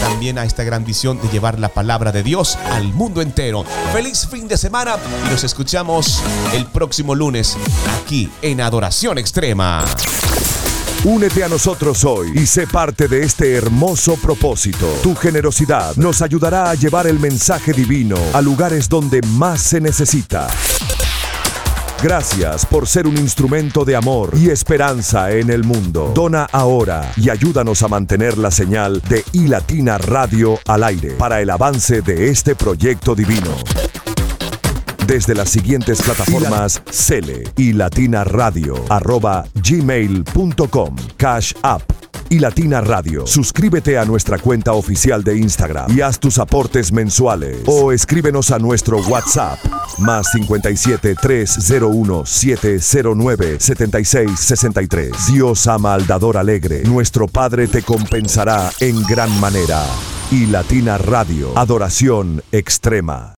también 0.00 0.38
a 0.38 0.44
esta 0.44 0.64
gran 0.64 0.84
visión 0.84 1.20
de 1.22 1.28
llevar 1.28 1.60
la 1.60 1.68
palabra 1.68 2.10
de 2.10 2.24
Dios 2.24 2.58
al 2.72 2.92
mundo 2.92 3.22
entero. 3.22 3.64
Feliz 3.92 4.26
fin 4.28 4.48
de 4.48 4.56
semana 4.56 4.96
y 5.24 5.30
nos 5.30 5.44
escuchamos 5.44 6.20
el 6.52 6.66
próximo 6.66 7.14
lunes 7.14 7.56
aquí 8.02 8.28
en 8.42 8.60
Adoración 8.60 9.18
Extrema. 9.18 9.84
Únete 11.04 11.44
a 11.44 11.48
nosotros 11.48 12.02
hoy 12.04 12.32
y 12.34 12.44
sé 12.44 12.66
parte 12.66 13.06
de 13.06 13.22
este 13.22 13.54
hermoso 13.54 14.16
propósito. 14.16 14.88
Tu 15.04 15.14
generosidad 15.14 15.94
nos 15.94 16.22
ayudará 16.22 16.70
a 16.70 16.74
llevar 16.74 17.06
el 17.06 17.20
mensaje 17.20 17.72
divino 17.72 18.16
a 18.32 18.40
lugares 18.40 18.88
donde 18.88 19.20
más 19.22 19.60
se 19.60 19.80
necesita. 19.80 20.48
Gracias 22.04 22.66
por 22.66 22.86
ser 22.86 23.06
un 23.06 23.16
instrumento 23.16 23.82
de 23.86 23.96
amor 23.96 24.34
y 24.36 24.50
esperanza 24.50 25.32
en 25.32 25.48
el 25.48 25.64
mundo. 25.64 26.12
Dona 26.14 26.46
ahora 26.52 27.10
y 27.16 27.30
ayúdanos 27.30 27.82
a 27.82 27.88
mantener 27.88 28.36
la 28.36 28.50
señal 28.50 29.00
de 29.08 29.24
iLatina 29.32 29.96
Radio 29.96 30.58
al 30.66 30.84
aire 30.84 31.12
para 31.12 31.40
el 31.40 31.48
avance 31.48 32.02
de 32.02 32.28
este 32.28 32.54
proyecto 32.54 33.14
divino. 33.14 33.56
desde 35.06 35.34
las 35.34 35.48
siguientes 35.48 36.02
plataformas 36.02 36.82
Cele 36.90 37.44
y 37.56 37.72
Latina 37.72 38.22
Radio, 38.22 38.74
arroba 38.90 39.46
gmail.com, 39.54 40.96
Cash 41.16 41.54
App 41.62 41.82
y 42.34 42.40
Latina 42.40 42.80
Radio. 42.80 43.28
Suscríbete 43.28 43.96
a 43.96 44.04
nuestra 44.04 44.38
cuenta 44.38 44.72
oficial 44.72 45.22
de 45.22 45.38
Instagram 45.38 45.96
y 45.96 46.00
haz 46.00 46.18
tus 46.18 46.40
aportes 46.40 46.90
mensuales 46.90 47.58
o 47.66 47.92
escríbenos 47.92 48.50
a 48.50 48.58
nuestro 48.58 48.98
WhatsApp 49.02 49.60
más 49.98 50.32
57 50.32 51.14
301 51.14 52.26
709 52.26 53.56
76 53.60 54.40
63. 54.40 55.12
Dios 55.32 55.66
ama 55.68 55.94
al 55.94 56.08
dador 56.08 56.36
alegre. 56.36 56.82
Nuestro 56.82 57.28
Padre 57.28 57.68
te 57.68 57.82
compensará 57.82 58.68
en 58.80 59.00
gran 59.04 59.30
manera. 59.38 59.84
Y 60.32 60.46
Latina 60.46 60.98
Radio, 60.98 61.56
adoración 61.56 62.42
extrema. 62.50 63.32